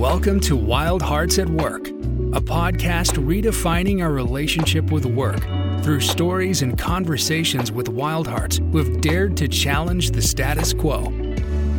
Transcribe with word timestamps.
Welcome 0.00 0.40
to 0.40 0.56
Wild 0.56 1.02
Hearts 1.02 1.38
at 1.38 1.46
Work, 1.46 1.88
a 1.88 2.40
podcast 2.40 3.22
redefining 3.22 4.00
our 4.00 4.10
relationship 4.10 4.90
with 4.90 5.04
work 5.04 5.42
through 5.82 6.00
stories 6.00 6.62
and 6.62 6.78
conversations 6.78 7.70
with 7.70 7.90
wild 7.90 8.26
hearts 8.26 8.56
who 8.72 8.78
have 8.78 9.02
dared 9.02 9.36
to 9.36 9.46
challenge 9.46 10.12
the 10.12 10.22
status 10.22 10.72
quo. 10.72 11.04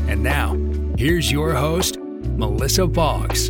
And 0.07 0.21
now, 0.21 0.53
here's 0.99 1.31
your 1.31 1.55
host, 1.55 1.97
Melissa 1.97 2.85
Boggs. 2.85 3.49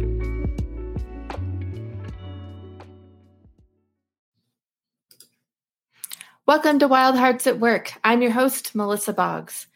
Welcome 6.46 6.80
to 6.80 6.88
Wild 6.88 7.18
Hearts 7.18 7.46
at 7.46 7.60
Work. 7.60 7.92
I'm 8.06 8.22
your 8.22 8.32
host, 8.32 8.74
Melissa 8.74 9.12
Boggs. 9.12 9.68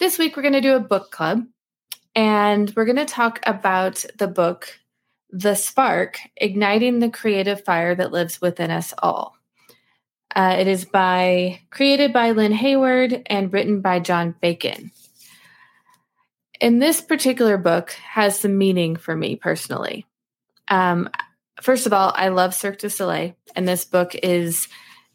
This 0.00 0.18
week, 0.18 0.36
we're 0.36 0.42
going 0.42 0.54
to 0.54 0.60
do 0.60 0.74
a 0.74 0.80
book 0.80 1.12
club 1.12 1.46
and 2.14 2.72
we're 2.76 2.84
going 2.84 2.96
to 2.96 3.04
talk 3.04 3.40
about 3.44 4.04
the 4.18 4.28
book, 4.28 4.78
The 5.30 5.54
Spark 5.54 6.18
Igniting 6.36 6.98
the 6.98 7.10
Creative 7.10 7.62
Fire 7.64 7.94
That 7.94 8.12
Lives 8.12 8.40
Within 8.40 8.70
Us 8.70 8.92
All. 8.98 9.36
Uh, 10.34 10.56
it 10.58 10.66
is 10.66 10.84
by 10.84 11.60
created 11.70 12.12
by 12.12 12.30
Lyn 12.30 12.52
Heward 12.52 13.22
and 13.26 13.52
written 13.52 13.80
by 13.80 14.00
John 14.00 14.34
Bacon. 14.40 14.90
And 16.60 16.80
this 16.80 17.00
particular 17.00 17.58
book 17.58 17.90
has 17.90 18.38
some 18.38 18.56
meaning 18.56 18.96
for 18.96 19.16
me 19.16 19.36
personally. 19.36 20.06
Um, 20.68 21.10
first 21.60 21.86
of 21.86 21.92
all, 21.92 22.12
I 22.14 22.28
love 22.28 22.54
Cirque 22.54 22.78
du 22.78 22.88
Soleil, 22.88 23.34
and 23.54 23.66
this 23.66 23.84
book 23.84 24.14
is 24.14 24.68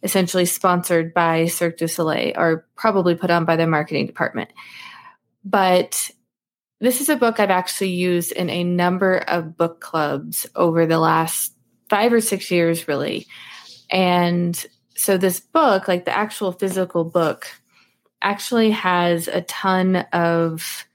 essentially 0.03 0.45
sponsored 0.45 1.13
by 1.13 1.45
Cirque 1.45 1.77
du 1.77 1.87
Soleil 1.87 2.33
or 2.35 2.67
probably 2.75 3.15
put 3.15 3.31
on 3.31 3.45
by 3.45 3.55
their 3.55 3.65
marketing 3.65 4.05
department. 4.05 4.51
But 5.43 6.11
this 6.79 7.01
is 7.01 7.09
a 7.09 7.15
book 7.15 7.39
I've 7.39 7.49
actually 7.49 7.89
used 7.89 8.31
in 8.31 8.49
a 8.49 8.63
number 8.63 9.17
of 9.17 9.57
book 9.57 9.81
clubs 9.81 10.45
over 10.55 10.85
the 10.85 10.99
last 10.99 11.53
five 11.89 12.13
or 12.13 12.21
six 12.21 12.51
years, 12.51 12.87
really. 12.87 13.25
And 13.89 14.65
so, 14.95 15.17
this 15.17 15.39
book, 15.39 15.87
like 15.87 16.05
the 16.05 16.15
actual 16.15 16.51
physical 16.51 17.03
book, 17.03 17.47
actually 18.21 18.71
has 18.71 19.27
a 19.27 19.41
ton 19.41 19.97
of, 20.13 20.85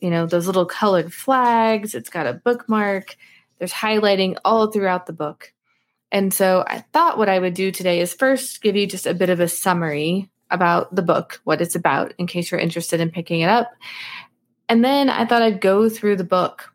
you 0.00 0.10
know, 0.10 0.26
those 0.26 0.46
little 0.46 0.66
colored 0.66 1.12
flags. 1.12 1.94
It's 1.94 2.10
got 2.10 2.26
a 2.26 2.34
bookmark, 2.34 3.16
there's 3.58 3.72
highlighting 3.72 4.36
all 4.44 4.70
throughout 4.70 5.06
the 5.06 5.12
book. 5.12 5.52
And 6.12 6.32
so, 6.32 6.64
I 6.66 6.84
thought 6.92 7.18
what 7.18 7.28
I 7.28 7.38
would 7.38 7.54
do 7.54 7.70
today 7.70 8.00
is 8.00 8.14
first 8.14 8.62
give 8.62 8.76
you 8.76 8.86
just 8.86 9.06
a 9.06 9.14
bit 9.14 9.30
of 9.30 9.40
a 9.40 9.48
summary 9.48 10.30
about 10.50 10.94
the 10.94 11.02
book, 11.02 11.40
what 11.44 11.60
it's 11.60 11.74
about, 11.74 12.14
in 12.18 12.26
case 12.26 12.50
you're 12.50 12.60
interested 12.60 13.00
in 13.00 13.10
picking 13.10 13.40
it 13.40 13.48
up. 13.48 13.72
And 14.68 14.84
then 14.84 15.08
I 15.08 15.24
thought 15.24 15.42
I'd 15.42 15.60
go 15.60 15.88
through 15.88 16.16
the 16.16 16.24
book 16.24 16.72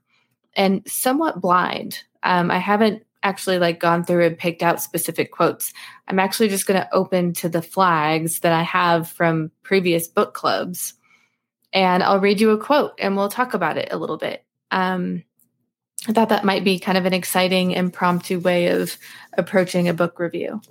and 0.55 0.81
somewhat 0.87 1.41
blind. 1.41 2.03
Um, 2.23 2.51
I 2.51 2.57
haven't 2.57 3.03
actually 3.23 3.59
like 3.59 3.79
gone 3.79 4.03
through 4.03 4.25
and 4.25 4.37
picked 4.37 4.63
out 4.63 4.81
specific 4.81 5.31
quotes. 5.31 5.73
I'm 6.07 6.19
actually 6.19 6.49
just 6.49 6.65
going 6.65 6.79
to 6.79 6.93
open 6.93 7.33
to 7.33 7.49
the 7.49 7.61
flags 7.61 8.39
that 8.39 8.53
I 8.53 8.63
have 8.63 9.09
from 9.09 9.51
previous 9.63 10.07
book 10.07 10.33
clubs, 10.33 10.93
and 11.73 12.03
I'll 12.03 12.19
read 12.19 12.41
you 12.41 12.49
a 12.51 12.57
quote 12.57 12.93
and 12.99 13.15
we'll 13.15 13.29
talk 13.29 13.53
about 13.53 13.77
it 13.77 13.89
a 13.91 13.97
little 13.97 14.17
bit. 14.17 14.43
Um, 14.71 15.23
I 16.07 16.13
thought 16.13 16.29
that 16.29 16.45
might 16.45 16.63
be 16.63 16.79
kind 16.79 16.97
of 16.97 17.05
an 17.05 17.13
exciting, 17.13 17.71
impromptu 17.71 18.39
way 18.39 18.67
of 18.67 18.97
approaching 19.37 19.87
a 19.87 19.93
book 19.93 20.19
review. 20.19 20.61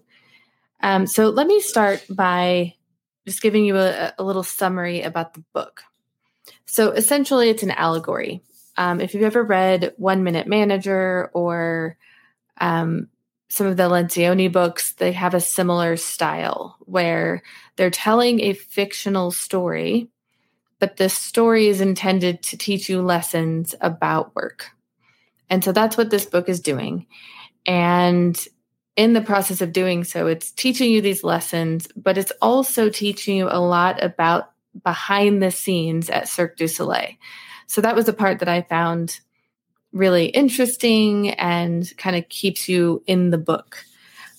Um, 0.82 1.06
so 1.06 1.28
let 1.28 1.46
me 1.46 1.60
start 1.60 2.04
by 2.10 2.74
just 3.26 3.42
giving 3.42 3.64
you 3.64 3.76
a, 3.76 4.12
a 4.18 4.24
little 4.24 4.42
summary 4.42 5.02
about 5.02 5.34
the 5.34 5.44
book. 5.52 5.82
So 6.66 6.90
essentially, 6.90 7.50
it's 7.50 7.62
an 7.62 7.70
allegory. 7.70 8.42
Um, 8.76 9.00
if 9.00 9.14
you've 9.14 9.24
ever 9.24 9.42
read 9.42 9.92
One 9.96 10.22
Minute 10.22 10.46
Manager 10.46 11.30
or 11.34 11.96
um, 12.60 13.08
some 13.48 13.66
of 13.66 13.76
the 13.76 13.88
Lencioni 13.88 14.50
books, 14.50 14.92
they 14.92 15.12
have 15.12 15.34
a 15.34 15.40
similar 15.40 15.96
style 15.96 16.76
where 16.80 17.42
they're 17.76 17.90
telling 17.90 18.40
a 18.40 18.52
fictional 18.52 19.30
story, 19.30 20.08
but 20.78 20.96
the 20.96 21.08
story 21.08 21.66
is 21.66 21.80
intended 21.80 22.42
to 22.44 22.56
teach 22.56 22.88
you 22.88 23.02
lessons 23.02 23.74
about 23.80 24.34
work. 24.36 24.70
And 25.50 25.64
so 25.64 25.72
that's 25.72 25.96
what 25.96 26.10
this 26.10 26.26
book 26.26 26.48
is 26.48 26.60
doing. 26.60 27.06
And 27.66 28.38
in 28.96 29.12
the 29.12 29.20
process 29.20 29.60
of 29.60 29.72
doing 29.72 30.04
so, 30.04 30.26
it's 30.26 30.52
teaching 30.52 30.90
you 30.90 31.00
these 31.00 31.24
lessons, 31.24 31.88
but 31.96 32.16
it's 32.16 32.32
also 32.40 32.88
teaching 32.88 33.36
you 33.36 33.48
a 33.50 33.60
lot 33.60 34.02
about 34.02 34.52
behind 34.82 35.42
the 35.42 35.50
scenes 35.50 36.10
at 36.10 36.28
Cirque 36.28 36.56
du 36.56 36.68
Soleil. 36.68 37.14
So 37.66 37.80
that 37.80 37.94
was 37.94 38.06
the 38.06 38.12
part 38.12 38.40
that 38.40 38.48
I 38.48 38.62
found 38.62 39.20
really 39.92 40.26
interesting 40.26 41.30
and 41.30 41.90
kind 41.96 42.16
of 42.16 42.28
keeps 42.28 42.68
you 42.68 43.02
in 43.06 43.30
the 43.30 43.38
book. 43.38 43.84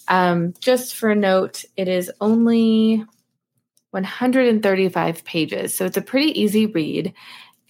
Um, 0.07 0.53
just 0.59 0.95
for 0.95 1.09
a 1.09 1.15
note, 1.15 1.63
it 1.77 1.87
is 1.87 2.11
only 2.19 3.05
135 3.91 5.23
pages. 5.23 5.75
So 5.75 5.85
it's 5.85 5.97
a 5.97 6.01
pretty 6.01 6.39
easy 6.39 6.65
read. 6.65 7.13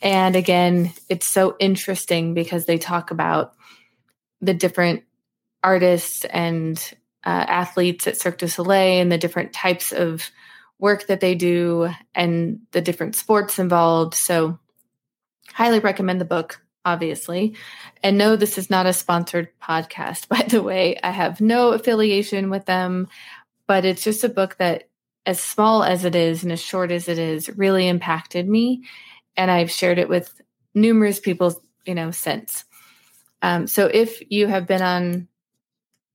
And 0.01 0.35
again, 0.35 0.93
it's 1.09 1.27
so 1.27 1.55
interesting 1.59 2.33
because 2.33 2.65
they 2.65 2.77
talk 2.77 3.11
about 3.11 3.53
the 4.39 4.53
different 4.53 5.03
artists 5.63 6.25
and 6.25 6.77
uh, 7.23 7.29
athletes 7.47 8.07
at 8.07 8.17
Cirque 8.17 8.39
du 8.39 8.47
Soleil 8.47 9.01
and 9.01 9.11
the 9.11 9.17
different 9.17 9.53
types 9.53 9.91
of 9.91 10.31
work 10.81 11.07
that 11.07 11.21
they 11.21 11.35
do 11.35 11.89
and 12.13 12.59
the 12.71 12.81
different 12.81 13.15
sports 13.15 13.59
involved. 13.59 14.15
So, 14.15 14.59
highly 15.53 15.79
recommend 15.79 16.19
the 16.19 16.25
book, 16.25 16.61
obviously. 16.83 17.55
And 18.03 18.17
no, 18.17 18.35
this 18.35 18.57
is 18.57 18.69
not 18.69 18.87
a 18.87 18.93
sponsored 18.93 19.49
podcast, 19.61 20.27
by 20.27 20.41
the 20.41 20.61
way. 20.61 20.97
I 21.01 21.11
have 21.11 21.39
no 21.39 21.71
affiliation 21.71 22.49
with 22.49 22.65
them, 22.65 23.07
but 23.67 23.85
it's 23.85 24.03
just 24.03 24.25
a 24.25 24.29
book 24.29 24.57
that, 24.57 24.89
as 25.27 25.39
small 25.39 25.83
as 25.83 26.03
it 26.03 26.15
is 26.15 26.41
and 26.41 26.51
as 26.51 26.59
short 26.59 26.89
as 26.89 27.07
it 27.07 27.19
is, 27.19 27.47
really 27.55 27.87
impacted 27.87 28.49
me. 28.49 28.83
And 29.37 29.51
I've 29.51 29.69
shared 29.69 29.99
it 29.99 30.09
with 30.09 30.41
numerous 30.73 31.19
people, 31.19 31.61
you 31.85 31.93
know, 31.93 32.09
since. 32.09 32.65
Um, 33.43 33.67
so 33.67 33.85
if 33.85 34.19
you 34.31 34.47
have 34.47 34.65
been 34.65 34.81
on 34.81 35.27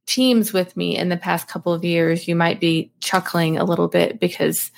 teams 0.06 0.52
with 0.52 0.76
me 0.76 0.96
in 0.96 1.08
the 1.08 1.16
past 1.16 1.48
couple 1.48 1.72
of 1.72 1.84
years, 1.84 2.28
you 2.28 2.36
might 2.36 2.60
be 2.60 2.92
chuckling 3.00 3.58
a 3.58 3.64
little 3.64 3.88
bit 3.88 4.20
because 4.20 4.70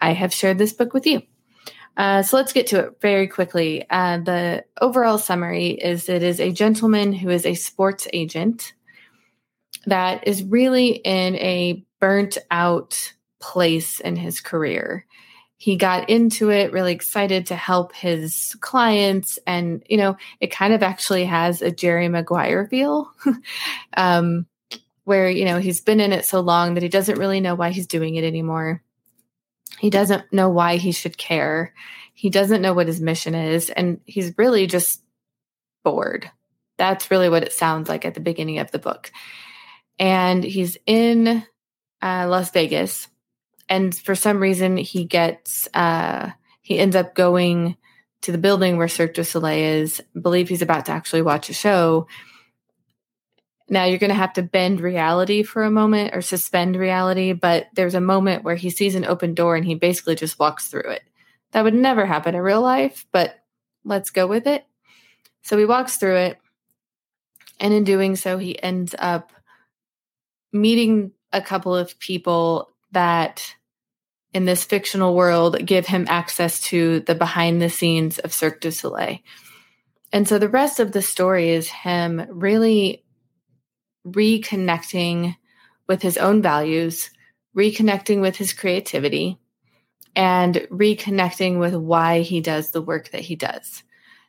I 0.00 0.12
have 0.12 0.32
shared 0.32 0.58
this 0.58 0.72
book 0.72 0.92
with 0.92 1.06
you. 1.06 1.22
Uh, 1.96 2.22
so 2.22 2.36
let's 2.36 2.52
get 2.52 2.66
to 2.68 2.80
it 2.80 3.00
very 3.00 3.26
quickly. 3.26 3.86
Uh, 3.88 4.18
the 4.18 4.64
overall 4.80 5.18
summary 5.18 5.68
is 5.70 6.08
it 6.08 6.22
is 6.22 6.40
a 6.40 6.52
gentleman 6.52 7.12
who 7.12 7.30
is 7.30 7.46
a 7.46 7.54
sports 7.54 8.08
agent 8.12 8.74
that 9.86 10.26
is 10.26 10.42
really 10.42 10.88
in 10.88 11.36
a 11.36 11.84
burnt 12.00 12.38
out 12.50 13.14
place 13.40 14.00
in 14.00 14.16
his 14.16 14.40
career. 14.40 15.06
He 15.56 15.76
got 15.76 16.10
into 16.10 16.50
it 16.50 16.72
really 16.72 16.92
excited 16.92 17.46
to 17.46 17.56
help 17.56 17.94
his 17.94 18.56
clients. 18.60 19.38
And, 19.46 19.82
you 19.88 19.96
know, 19.96 20.16
it 20.40 20.50
kind 20.50 20.74
of 20.74 20.82
actually 20.82 21.24
has 21.24 21.62
a 21.62 21.70
Jerry 21.70 22.08
Maguire 22.08 22.66
feel. 22.66 23.10
um, 23.96 24.46
where 25.04 25.28
you 25.28 25.44
know 25.44 25.58
he's 25.58 25.80
been 25.80 26.00
in 26.00 26.12
it 26.12 26.24
so 26.24 26.40
long 26.40 26.74
that 26.74 26.82
he 26.82 26.88
doesn't 26.88 27.18
really 27.18 27.40
know 27.40 27.54
why 27.54 27.70
he's 27.70 27.86
doing 27.86 28.14
it 28.16 28.24
anymore. 28.24 28.82
He 29.78 29.90
doesn't 29.90 30.32
know 30.32 30.48
why 30.48 30.76
he 30.76 30.92
should 30.92 31.16
care. 31.16 31.74
He 32.14 32.30
doesn't 32.30 32.62
know 32.62 32.74
what 32.74 32.86
his 32.86 33.00
mission 33.00 33.34
is 33.34 33.70
and 33.70 34.00
he's 34.04 34.36
really 34.38 34.66
just 34.66 35.02
bored. 35.82 36.30
That's 36.78 37.10
really 37.10 37.28
what 37.28 37.42
it 37.42 37.52
sounds 37.52 37.88
like 37.88 38.04
at 38.04 38.14
the 38.14 38.20
beginning 38.20 38.58
of 38.58 38.70
the 38.70 38.78
book. 38.78 39.10
And 39.98 40.42
he's 40.42 40.76
in 40.86 41.44
uh, 42.02 42.26
las 42.28 42.50
vegas 42.50 43.08
and 43.68 43.96
for 43.96 44.14
some 44.14 44.40
reason 44.40 44.76
he 44.76 45.04
gets 45.04 45.68
uh, 45.74 46.30
he 46.62 46.78
ends 46.78 46.96
up 46.96 47.14
going 47.14 47.76
to 48.22 48.32
the 48.32 48.38
building 48.38 48.76
where 48.78 48.88
cirque 48.88 49.14
du 49.14 49.24
soleil 49.24 49.82
is 49.82 50.00
I 50.16 50.20
believe 50.20 50.48
he's 50.48 50.62
about 50.62 50.86
to 50.86 50.92
actually 50.92 51.22
watch 51.22 51.50
a 51.50 51.54
show 51.54 52.06
now 53.68 53.84
you're 53.84 53.98
going 53.98 54.10
to 54.10 54.14
have 54.14 54.34
to 54.34 54.42
bend 54.42 54.80
reality 54.80 55.42
for 55.42 55.64
a 55.64 55.70
moment 55.70 56.14
or 56.14 56.20
suspend 56.20 56.76
reality, 56.76 57.32
but 57.32 57.68
there's 57.74 57.94
a 57.94 58.00
moment 58.00 58.44
where 58.44 58.56
he 58.56 58.70
sees 58.70 58.94
an 58.94 59.06
open 59.06 59.34
door 59.34 59.56
and 59.56 59.64
he 59.64 59.74
basically 59.74 60.14
just 60.14 60.38
walks 60.38 60.68
through 60.68 60.90
it. 60.90 61.02
That 61.52 61.64
would 61.64 61.74
never 61.74 62.04
happen 62.04 62.34
in 62.34 62.40
real 62.40 62.60
life, 62.60 63.06
but 63.12 63.38
let's 63.84 64.10
go 64.10 64.26
with 64.26 64.46
it. 64.46 64.66
So 65.42 65.56
he 65.56 65.64
walks 65.64 65.96
through 65.96 66.16
it, 66.16 66.38
and 67.60 67.72
in 67.72 67.84
doing 67.84 68.16
so, 68.16 68.38
he 68.38 68.60
ends 68.62 68.94
up 68.98 69.30
meeting 70.52 71.12
a 71.32 71.40
couple 71.40 71.74
of 71.74 71.98
people 71.98 72.70
that 72.92 73.54
in 74.32 74.46
this 74.46 74.64
fictional 74.64 75.14
world 75.14 75.64
give 75.64 75.86
him 75.86 76.06
access 76.08 76.60
to 76.60 77.00
the 77.00 77.14
behind 77.14 77.62
the 77.62 77.70
scenes 77.70 78.18
of 78.18 78.32
Cirque 78.32 78.60
du 78.60 78.72
Soleil. 78.72 79.18
And 80.12 80.26
so 80.26 80.38
the 80.38 80.48
rest 80.48 80.80
of 80.80 80.92
the 80.92 81.02
story 81.02 81.50
is 81.50 81.68
him 81.68 82.26
really 82.28 83.03
reconnecting 84.06 85.36
with 85.86 86.02
his 86.02 86.16
own 86.16 86.42
values, 86.42 87.10
reconnecting 87.56 88.20
with 88.20 88.36
his 88.36 88.52
creativity, 88.52 89.38
and 90.16 90.56
reconnecting 90.70 91.58
with 91.58 91.74
why 91.74 92.20
he 92.20 92.40
does 92.40 92.70
the 92.70 92.82
work 92.82 93.10
that 93.10 93.22
he 93.22 93.36
does. 93.36 93.82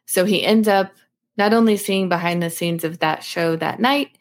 So 0.05 0.25
he 0.25 0.43
ends 0.43 0.67
up 0.67 0.91
not 1.37 1.53
only 1.53 1.77
seeing 1.77 2.09
behind 2.09 2.41
the 2.41 2.49
scenes 2.49 2.83
of 2.83 2.99
that 2.99 3.23
show 3.23 3.55
that 3.55 3.79
night, 3.79 4.17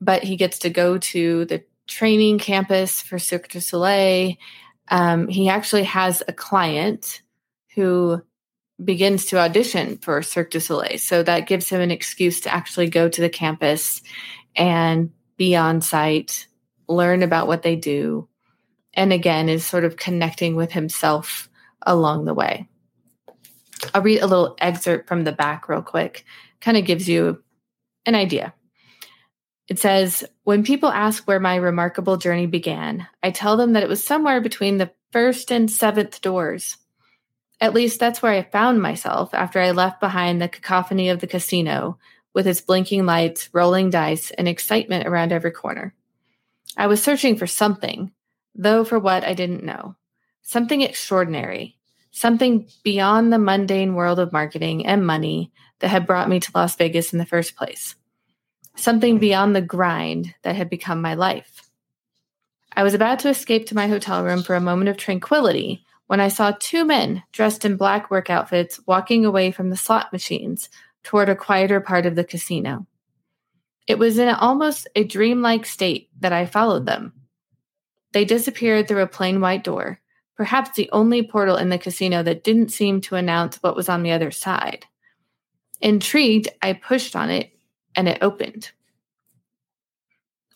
but 0.00 0.24
he 0.24 0.36
gets 0.36 0.58
to 0.60 0.70
go 0.70 0.98
to 0.98 1.44
the 1.44 1.62
training 1.86 2.38
campus 2.38 3.00
for 3.00 3.18
Cirque 3.18 3.48
du 3.48 3.60
Soleil. 3.60 4.34
Um, 4.88 5.28
he 5.28 5.48
actually 5.48 5.84
has 5.84 6.22
a 6.26 6.32
client 6.32 7.22
who 7.74 8.22
begins 8.82 9.26
to 9.26 9.38
audition 9.38 9.98
for 9.98 10.22
Cirque 10.22 10.50
du 10.50 10.60
Soleil. 10.60 10.98
So 10.98 11.22
that 11.22 11.46
gives 11.46 11.68
him 11.68 11.80
an 11.80 11.90
excuse 11.90 12.40
to 12.40 12.54
actually 12.54 12.88
go 12.88 13.08
to 13.08 13.20
the 13.20 13.28
campus 13.28 14.00
and 14.56 15.10
be 15.36 15.56
on 15.56 15.80
site, 15.80 16.46
learn 16.88 17.22
about 17.22 17.46
what 17.46 17.62
they 17.62 17.76
do, 17.76 18.28
and 18.94 19.12
again, 19.12 19.48
is 19.48 19.64
sort 19.64 19.84
of 19.84 19.96
connecting 19.96 20.56
with 20.56 20.72
himself 20.72 21.48
along 21.82 22.24
the 22.24 22.34
way. 22.34 22.68
I'll 23.94 24.02
read 24.02 24.20
a 24.20 24.26
little 24.26 24.56
excerpt 24.60 25.08
from 25.08 25.24
the 25.24 25.32
back 25.32 25.68
real 25.68 25.82
quick, 25.82 26.24
kind 26.60 26.76
of 26.76 26.84
gives 26.84 27.08
you 27.08 27.42
an 28.06 28.14
idea. 28.14 28.52
It 29.68 29.78
says, 29.78 30.24
When 30.42 30.64
people 30.64 30.90
ask 30.90 31.24
where 31.24 31.40
my 31.40 31.56
remarkable 31.56 32.16
journey 32.16 32.46
began, 32.46 33.06
I 33.22 33.30
tell 33.30 33.56
them 33.56 33.72
that 33.74 33.82
it 33.82 33.88
was 33.88 34.02
somewhere 34.02 34.40
between 34.40 34.78
the 34.78 34.90
first 35.12 35.52
and 35.52 35.70
seventh 35.70 36.20
doors. 36.20 36.76
At 37.60 37.74
least 37.74 38.00
that's 38.00 38.20
where 38.20 38.32
I 38.32 38.42
found 38.42 38.82
myself 38.82 39.32
after 39.32 39.60
I 39.60 39.70
left 39.70 40.00
behind 40.00 40.40
the 40.40 40.48
cacophony 40.48 41.08
of 41.10 41.20
the 41.20 41.26
casino 41.26 41.98
with 42.34 42.46
its 42.46 42.60
blinking 42.60 43.06
lights, 43.06 43.48
rolling 43.52 43.90
dice, 43.90 44.30
and 44.30 44.48
excitement 44.48 45.06
around 45.06 45.32
every 45.32 45.50
corner. 45.50 45.94
I 46.76 46.86
was 46.86 47.02
searching 47.02 47.36
for 47.36 47.46
something, 47.46 48.12
though 48.54 48.84
for 48.84 48.98
what 48.98 49.24
I 49.24 49.34
didn't 49.34 49.64
know. 49.64 49.96
Something 50.42 50.82
extraordinary, 50.82 51.76
something 52.10 52.68
beyond 52.82 53.32
the 53.32 53.38
mundane 53.38 53.94
world 53.94 54.18
of 54.18 54.32
marketing 54.32 54.86
and 54.86 55.06
money 55.06 55.52
that 55.80 55.88
had 55.88 56.06
brought 56.06 56.28
me 56.28 56.40
to 56.40 56.52
Las 56.54 56.76
Vegas 56.76 57.12
in 57.12 57.18
the 57.18 57.26
first 57.26 57.56
place. 57.56 57.94
Something 58.76 59.18
beyond 59.18 59.54
the 59.54 59.62
grind 59.62 60.34
that 60.42 60.56
had 60.56 60.70
become 60.70 61.02
my 61.02 61.14
life. 61.14 61.68
I 62.74 62.82
was 62.84 62.94
about 62.94 63.18
to 63.20 63.28
escape 63.28 63.66
to 63.66 63.74
my 63.74 63.88
hotel 63.88 64.24
room 64.24 64.42
for 64.42 64.54
a 64.54 64.60
moment 64.60 64.88
of 64.88 64.96
tranquility 64.96 65.84
when 66.06 66.20
I 66.20 66.28
saw 66.28 66.52
two 66.58 66.84
men 66.84 67.22
dressed 67.32 67.64
in 67.64 67.76
black 67.76 68.10
work 68.10 68.30
outfits 68.30 68.80
walking 68.86 69.24
away 69.24 69.50
from 69.50 69.70
the 69.70 69.76
slot 69.76 70.12
machines 70.12 70.68
toward 71.02 71.28
a 71.28 71.36
quieter 71.36 71.80
part 71.80 72.06
of 72.06 72.14
the 72.14 72.24
casino. 72.24 72.86
It 73.86 73.98
was 73.98 74.18
in 74.18 74.28
almost 74.28 74.86
a 74.94 75.04
dreamlike 75.04 75.66
state 75.66 76.10
that 76.20 76.32
I 76.32 76.46
followed 76.46 76.86
them. 76.86 77.12
They 78.12 78.24
disappeared 78.24 78.86
through 78.86 79.02
a 79.02 79.06
plain 79.06 79.40
white 79.40 79.64
door, 79.64 80.00
perhaps 80.36 80.70
the 80.70 80.90
only 80.92 81.22
portal 81.22 81.56
in 81.56 81.68
the 81.68 81.78
casino 81.78 82.22
that 82.22 82.44
didn't 82.44 82.70
seem 82.70 83.00
to 83.02 83.16
announce 83.16 83.56
what 83.56 83.76
was 83.76 83.88
on 83.88 84.02
the 84.02 84.12
other 84.12 84.30
side. 84.30 84.86
Intrigued, 85.80 86.48
I 86.62 86.74
pushed 86.74 87.16
on 87.16 87.30
it 87.30 87.50
and 87.96 88.08
it 88.08 88.18
opened. 88.22 88.70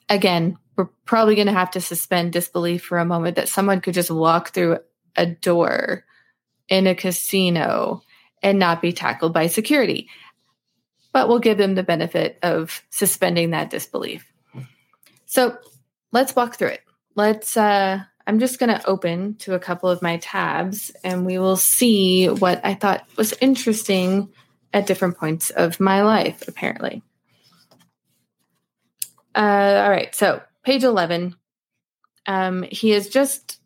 Again, 0.08 0.58
we're 0.76 0.90
probably 1.04 1.34
going 1.34 1.46
to 1.46 1.52
have 1.52 1.70
to 1.72 1.80
suspend 1.80 2.32
disbelief 2.32 2.84
for 2.84 2.98
a 2.98 3.04
moment 3.04 3.36
that 3.36 3.48
someone 3.48 3.80
could 3.80 3.94
just 3.94 4.10
walk 4.10 4.50
through 4.50 4.78
a 5.16 5.26
door 5.26 6.04
in 6.68 6.86
a 6.86 6.94
casino 6.94 8.02
and 8.42 8.58
not 8.58 8.82
be 8.82 8.92
tackled 8.92 9.32
by 9.32 9.46
security 9.46 10.08
but 11.14 11.28
we'll 11.28 11.38
give 11.38 11.56
them 11.56 11.76
the 11.76 11.84
benefit 11.84 12.38
of 12.42 12.82
suspending 12.90 13.50
that 13.50 13.70
disbelief. 13.70 14.30
So 15.26 15.56
let's 16.10 16.34
walk 16.34 16.56
through 16.56 16.68
it. 16.68 16.80
Let's, 17.14 17.56
uh, 17.56 18.00
I'm 18.26 18.40
just 18.40 18.58
going 18.58 18.76
to 18.76 18.84
open 18.86 19.36
to 19.36 19.54
a 19.54 19.60
couple 19.60 19.88
of 19.88 20.02
my 20.02 20.16
tabs 20.16 20.90
and 21.04 21.24
we 21.24 21.38
will 21.38 21.56
see 21.56 22.26
what 22.26 22.60
I 22.64 22.74
thought 22.74 23.06
was 23.16 23.32
interesting 23.40 24.28
at 24.72 24.88
different 24.88 25.16
points 25.16 25.50
of 25.50 25.78
my 25.78 26.02
life, 26.02 26.42
apparently. 26.48 27.00
Uh, 29.36 29.82
all 29.84 29.90
right, 29.90 30.12
so 30.16 30.42
page 30.64 30.82
11. 30.82 31.36
Um, 32.26 32.64
he 32.64 32.92
is 32.92 33.08
just 33.08 33.60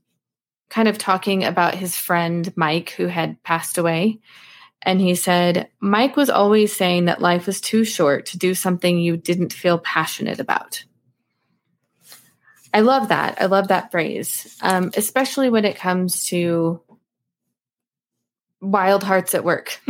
kind 0.69 0.87
of 0.87 0.99
talking 0.99 1.45
about 1.45 1.75
his 1.75 1.97
friend 1.97 2.53
Mike, 2.57 2.91
who 2.91 3.07
had 3.07 3.43
passed 3.43 3.79
away. 3.79 4.21
And 4.83 5.01
he 5.01 5.15
said, 5.15 5.69
Mike 5.81 6.17
was 6.17 6.31
always 6.31 6.75
saying 6.75 7.07
that 7.07 7.21
life 7.21 7.47
was 7.47 7.61
too 7.61 7.85
short 7.85 8.27
to 8.27 8.39
do 8.39 8.55
something 8.55 8.99
you 8.99 9.17
didn't 9.17 9.53
feel 9.53 9.79
passionate 9.79 10.39
about. 10.39 10.85
I 12.73 12.81
love 12.81 13.09
that. 13.09 13.41
I 13.41 13.47
love 13.47 13.69
that 13.69 13.91
phrase, 13.91 14.57
um, 14.63 14.91
especially 14.97 15.51
when 15.51 15.65
it 15.65 15.77
comes 15.77 16.27
to 16.27 16.81
wild 18.61 19.03
hearts 19.03 19.35
at 19.35 19.45
work. 19.45 19.81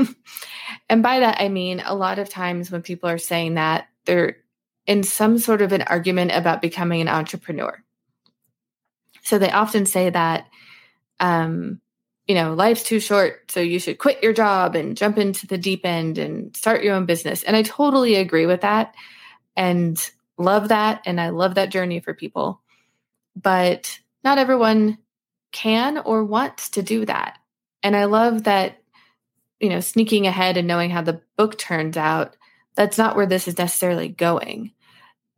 and 0.88 1.02
by 1.02 1.20
that, 1.20 1.40
I 1.40 1.49
mean 1.49 1.82
a 1.85 1.94
lot 1.94 2.19
of 2.19 2.29
times 2.29 2.70
when 2.70 2.82
people 2.82 3.08
are 3.08 3.19
saying 3.19 3.55
that, 3.55 3.88
they're 4.05 4.38
in 4.87 5.02
some 5.02 5.38
sort 5.38 5.61
of 5.61 5.73
an 5.73 5.82
argument 5.82 6.31
about 6.32 6.62
becoming 6.62 7.00
an 7.00 7.08
entrepreneur. 7.08 7.82
So 9.23 9.38
they 9.38 9.50
often 9.50 9.85
say 9.85 10.08
that 10.08 10.46
um, 11.20 11.81
you 12.28 12.34
know, 12.34 12.52
life's 12.52 12.82
too 12.82 13.00
short, 13.00 13.50
so 13.50 13.58
you 13.60 13.80
should 13.80 13.98
quit 13.98 14.22
your 14.22 14.34
job 14.34 14.76
and 14.76 14.98
jump 14.98 15.16
into 15.16 15.46
the 15.46 15.56
deep 15.56 15.86
end 15.86 16.19
and 16.19 16.54
start 16.54 16.84
your 16.84 16.94
own 16.94 17.06
business. 17.06 17.42
And 17.42 17.56
I 17.56 17.62
totally 17.62 18.16
agree 18.16 18.44
with 18.44 18.60
that 18.60 18.94
and 19.56 19.98
love 20.36 20.69
that. 20.69 21.00
And 21.06 21.19
I 21.19 21.30
love 21.30 21.54
that 21.54 21.70
journey 21.70 22.00
for 22.00 22.12
people. 22.12 22.60
But 23.34 23.98
not 24.22 24.36
everyone 24.36 24.98
can 25.52 25.96
or 25.96 26.22
wants 26.22 26.69
to 26.70 26.82
do 26.82 27.06
that. 27.06 27.38
And 27.82 27.96
I 27.96 28.04
love 28.04 28.44
that, 28.44 28.82
you 29.58 29.70
know, 29.70 29.80
sneaking 29.80 30.26
ahead 30.26 30.58
and 30.58 30.69
knowing 30.69 30.90
how 30.90 31.00
the 31.00 31.22
book 31.38 31.56
turns 31.56 31.96
out, 31.96 32.36
that's 32.75 32.98
not 32.98 33.16
where 33.16 33.26
this 33.26 33.48
is 33.48 33.56
necessarily 33.56 34.08
going, 34.08 34.72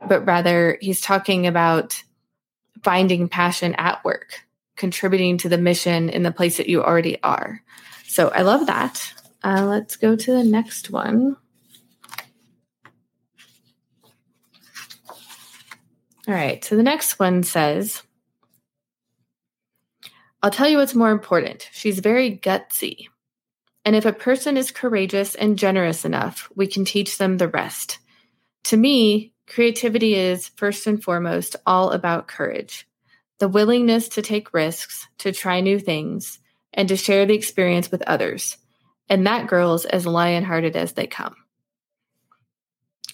but 0.06 0.26
rather 0.26 0.76
he's 0.80 1.00
talking 1.00 1.46
about 1.46 2.02
finding 2.82 3.28
passion 3.28 3.76
at 3.76 4.04
work 4.04 4.44
contributing 4.80 5.36
to 5.36 5.48
the 5.48 5.58
mission 5.58 6.08
in 6.08 6.22
the 6.22 6.32
place 6.32 6.56
that 6.56 6.68
you 6.68 6.82
already 6.82 7.22
are. 7.22 7.62
So 8.08 8.30
I 8.30 8.40
love 8.40 8.66
that. 8.66 9.12
Uh, 9.44 9.66
let's 9.66 9.96
go 9.96 10.16
to 10.16 10.32
the 10.32 10.42
next 10.42 10.90
one. 10.90 11.36
All 16.26 16.34
right, 16.34 16.64
so 16.64 16.76
the 16.76 16.82
next 16.82 17.18
one 17.18 17.42
says, 17.42 18.02
I'll 20.42 20.50
tell 20.50 20.68
you 20.68 20.78
what's 20.78 20.94
more 20.94 21.10
important. 21.10 21.68
She's 21.72 21.98
very 21.98 22.38
gutsy. 22.38 23.08
And 23.84 23.94
if 23.94 24.06
a 24.06 24.12
person 24.12 24.56
is 24.56 24.70
courageous 24.70 25.34
and 25.34 25.58
generous 25.58 26.04
enough, 26.04 26.48
we 26.54 26.66
can 26.66 26.84
teach 26.84 27.18
them 27.18 27.36
the 27.36 27.48
rest. 27.48 27.98
To 28.64 28.76
me, 28.76 29.34
creativity 29.46 30.14
is 30.14 30.48
first 30.48 30.86
and 30.86 31.02
foremost 31.02 31.56
all 31.66 31.90
about 31.90 32.28
courage 32.28 32.86
the 33.40 33.48
willingness 33.48 34.08
to 34.10 34.22
take 34.22 34.54
risks, 34.54 35.08
to 35.18 35.32
try 35.32 35.60
new 35.60 35.80
things, 35.80 36.38
and 36.72 36.88
to 36.88 36.96
share 36.96 37.26
the 37.26 37.34
experience 37.34 37.90
with 37.90 38.02
others. 38.02 38.56
And 39.08 39.26
that 39.26 39.48
girl's 39.48 39.86
as 39.86 40.06
lion 40.06 40.44
hearted 40.44 40.76
as 40.76 40.92
they 40.92 41.06
come. 41.06 41.34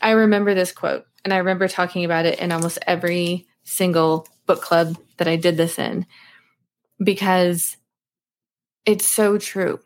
I 0.03 0.11
remember 0.11 0.53
this 0.53 0.73
quote, 0.73 1.07
and 1.25 1.33
I 1.33 1.39
remember 1.39 1.69
talking 1.69 2.05
about 2.05 2.27
it 2.27 2.39
in 2.41 2.53
almost 2.53 2.79
every 2.87 3.47
single 3.63 4.29
book 4.45 4.61
club 4.61 4.99
that 5.17 5.29
I 5.29 5.37
did 5.37 5.57
this 5.57 5.79
in 5.79 6.07
because 7.03 7.77
it's 8.85 9.07
so 9.07 9.39
true. 9.39 9.81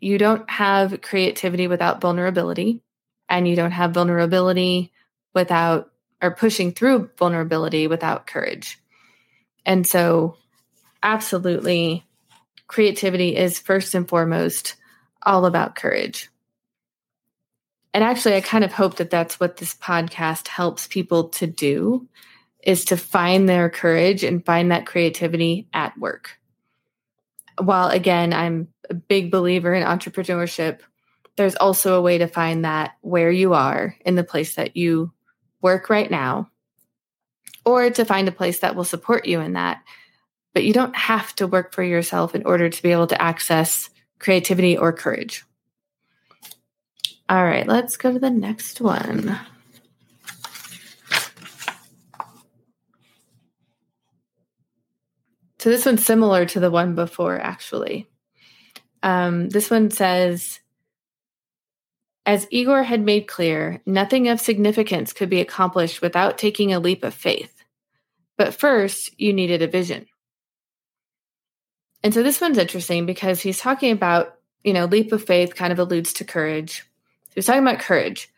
You 0.00 0.18
don't 0.18 0.48
have 0.48 1.02
creativity 1.02 1.66
without 1.66 2.00
vulnerability, 2.00 2.80
and 3.28 3.46
you 3.46 3.54
don't 3.54 3.70
have 3.72 3.92
vulnerability 3.92 4.92
without 5.34 5.90
or 6.22 6.30
pushing 6.30 6.72
through 6.72 7.10
vulnerability 7.18 7.86
without 7.86 8.26
courage. 8.26 8.79
And 9.64 9.86
so, 9.86 10.36
absolutely, 11.02 12.04
creativity 12.66 13.36
is 13.36 13.58
first 13.58 13.94
and 13.94 14.08
foremost 14.08 14.76
all 15.22 15.46
about 15.46 15.76
courage. 15.76 16.28
And 17.92 18.04
actually, 18.04 18.36
I 18.36 18.40
kind 18.40 18.64
of 18.64 18.72
hope 18.72 18.96
that 18.96 19.10
that's 19.10 19.40
what 19.40 19.56
this 19.56 19.74
podcast 19.74 20.48
helps 20.48 20.86
people 20.86 21.30
to 21.30 21.46
do 21.46 22.08
is 22.62 22.84
to 22.86 22.96
find 22.96 23.48
their 23.48 23.70
courage 23.70 24.22
and 24.22 24.44
find 24.44 24.70
that 24.70 24.86
creativity 24.86 25.68
at 25.72 25.96
work. 25.98 26.38
While 27.60 27.88
again, 27.88 28.32
I'm 28.32 28.68
a 28.88 28.94
big 28.94 29.30
believer 29.30 29.74
in 29.74 29.84
entrepreneurship, 29.84 30.80
there's 31.36 31.56
also 31.56 31.94
a 31.94 32.02
way 32.02 32.18
to 32.18 32.26
find 32.26 32.64
that 32.64 32.92
where 33.00 33.30
you 33.30 33.54
are 33.54 33.96
in 34.04 34.14
the 34.14 34.24
place 34.24 34.56
that 34.56 34.76
you 34.76 35.12
work 35.62 35.88
right 35.88 36.10
now 36.10 36.49
or 37.64 37.90
to 37.90 38.04
find 38.04 38.28
a 38.28 38.32
place 38.32 38.60
that 38.60 38.76
will 38.76 38.84
support 38.84 39.26
you 39.26 39.40
in 39.40 39.54
that. 39.54 39.82
But 40.54 40.64
you 40.64 40.72
don't 40.72 40.96
have 40.96 41.34
to 41.36 41.46
work 41.46 41.72
for 41.72 41.82
yourself 41.82 42.34
in 42.34 42.44
order 42.44 42.68
to 42.68 42.82
be 42.82 42.92
able 42.92 43.06
to 43.08 43.22
access 43.22 43.90
creativity 44.18 44.76
or 44.76 44.92
courage. 44.92 45.44
All 47.28 47.44
right, 47.44 47.66
let's 47.66 47.96
go 47.96 48.12
to 48.12 48.18
the 48.18 48.30
next 48.30 48.80
one. 48.80 49.38
So 55.60 55.68
this 55.68 55.84
one's 55.84 56.06
similar 56.06 56.46
to 56.46 56.60
the 56.60 56.70
one 56.70 56.94
before, 56.94 57.38
actually. 57.38 58.08
Um, 59.02 59.50
this 59.50 59.70
one 59.70 59.90
says, 59.90 60.59
As 62.26 62.46
Igor 62.50 62.82
had 62.82 63.00
made 63.00 63.26
clear, 63.26 63.80
nothing 63.86 64.28
of 64.28 64.40
significance 64.40 65.12
could 65.12 65.30
be 65.30 65.40
accomplished 65.40 66.02
without 66.02 66.38
taking 66.38 66.72
a 66.72 66.80
leap 66.80 67.02
of 67.02 67.14
faith. 67.14 67.64
But 68.36 68.54
first, 68.54 69.18
you 69.18 69.32
needed 69.32 69.62
a 69.62 69.66
vision. 69.66 70.06
And 72.02 72.14
so 72.14 72.22
this 72.22 72.40
one's 72.40 72.58
interesting 72.58 73.06
because 73.06 73.40
he's 73.40 73.60
talking 73.60 73.92
about, 73.92 74.36
you 74.64 74.72
know, 74.72 74.86
leap 74.86 75.12
of 75.12 75.24
faith 75.24 75.54
kind 75.54 75.72
of 75.72 75.78
alludes 75.78 76.12
to 76.14 76.24
courage. 76.24 76.80
So 77.28 77.32
he's 77.34 77.46
talking 77.46 77.62
about 77.62 77.80
courage, 77.80 78.30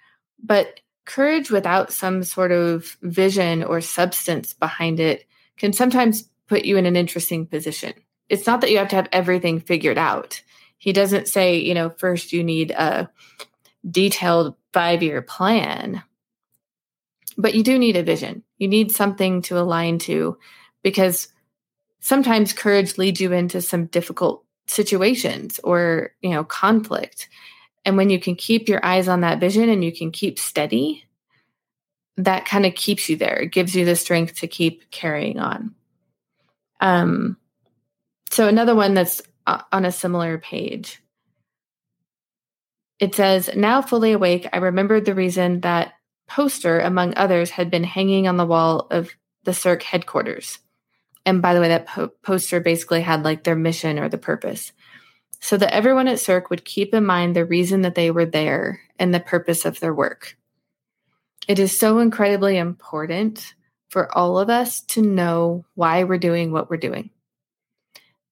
but 0.43 0.81
courage 1.05 1.51
without 1.51 1.93
some 1.93 2.23
sort 2.23 2.53
of 2.53 2.97
vision 3.03 3.63
or 3.63 3.81
substance 3.81 4.53
behind 4.53 5.01
it 5.01 5.27
can 5.57 5.73
sometimes 5.73 6.29
put 6.49 6.65
you 6.65 6.77
in 6.77 6.87
an 6.87 6.97
interesting 6.97 7.47
position. 7.47 7.93
It's 8.29 8.47
not 8.47 8.61
that 8.61 8.71
you 8.71 8.79
have 8.79 8.89
to 8.89 8.97
have 8.97 9.09
everything 9.13 9.61
figured 9.61 9.99
out. 9.99 10.43
He 10.79 10.93
doesn't 10.93 11.29
say, 11.29 11.59
you 11.59 11.75
know, 11.75 11.91
first 11.91 12.33
you 12.33 12.43
need 12.43 12.73
a 12.73 13.09
detailed 13.89 14.55
five 14.73 15.03
year 15.03 15.23
plan, 15.23 16.03
but 17.37 17.55
you 17.55 17.63
do 17.63 17.79
need 17.79 17.97
a 17.97 18.03
vision. 18.03 18.43
You 18.59 18.69
need 18.69 18.93
something 18.93 19.43
to 19.43 19.59
align 19.59 19.99
to 20.01 20.39
because 20.83 21.29
sometimes 22.01 22.53
courage 22.53 22.99
leads 22.99 23.21
you 23.21 23.33
into 23.33 23.61
some 23.61 23.87
difficult 23.87 24.45
situations 24.67 25.61
or, 25.65 26.13
you 26.21 26.31
know, 26.31 26.45
conflict. 26.45 27.29
And 27.85 27.97
when 27.97 28.11
you 28.11 28.21
can 28.21 28.37
keep 28.37 28.69
your 28.69 28.85
eyes 28.85 29.09
on 29.09 29.23
that 29.23 29.41
vision 29.41 29.69
and 29.69 29.85
you 29.85 29.93
can 29.93 30.13
keep 30.13 30.39
steady, 30.39 31.05
that 32.17 32.45
kind 32.45 32.67
of 32.67 32.75
keeps 32.75 33.09
you 33.09 33.17
there. 33.17 33.37
It 33.37 33.53
gives 33.53 33.75
you 33.75 33.85
the 33.85 33.97
strength 33.97 34.37
to 34.37 34.47
keep 34.47 34.91
carrying 34.91 35.39
on. 35.39 35.75
Um, 36.81 37.37
so 38.31 38.49
another 38.49 38.75
one 38.75 38.95
that's 38.95 39.23
uh, 39.47 39.63
on 39.73 39.85
a 39.85 39.93
similar 39.93 40.39
page. 40.39 41.03
It 43.03 43.17
says, 43.17 43.51
Now 43.57 43.83
fully 43.83 44.13
awake, 44.13 44.49
I 44.53 44.59
remembered 44.59 45.07
the 45.07 45.15
reason 45.15 45.63
that 45.63 45.95
poster, 46.29 46.79
among 46.79 47.15
others, 47.17 47.51
had 47.51 47.69
been 47.69 47.83
hanging 47.83 48.29
on 48.29 48.37
the 48.37 48.47
wall 48.47 48.87
of 48.93 49.11
the 49.43 49.53
Cirque 49.53 49.83
headquarters. 49.83 50.61
And 51.27 51.43
by 51.43 51.53
the 51.53 51.61
way, 51.61 51.67
that 51.67 51.89
po- 51.89 52.13
poster 52.23 52.61
basically 52.61 53.01
had 53.01 53.25
like 53.25 53.43
their 53.43 53.57
mission 53.57 53.99
or 53.99 54.09
the 54.09 54.19
purpose 54.19 54.71
so 55.41 55.57
that 55.57 55.75
everyone 55.75 56.07
at 56.07 56.21
Cirque 56.21 56.49
would 56.49 56.65
keep 56.65 56.95
in 56.95 57.05
mind 57.05 57.35
the 57.35 57.45
reason 57.45 57.83
that 57.83 57.97
they 57.97 58.13
were 58.13 58.25
there 58.25 58.81
and 59.01 59.13
the 59.13 59.19
purpose 59.19 59.65
of 59.65 59.81
their 59.81 59.93
work. 59.93 60.37
It 61.49 61.59
is 61.59 61.77
so 61.77 61.99
incredibly 61.99 62.57
important 62.57 63.53
for 63.89 64.17
all 64.17 64.39
of 64.39 64.49
us 64.49 64.81
to 64.81 65.03
know 65.03 65.65
why 65.75 66.05
we're 66.05 66.19
doing 66.19 66.53
what 66.53 66.71
we're 66.71 66.77
doing. 66.77 67.11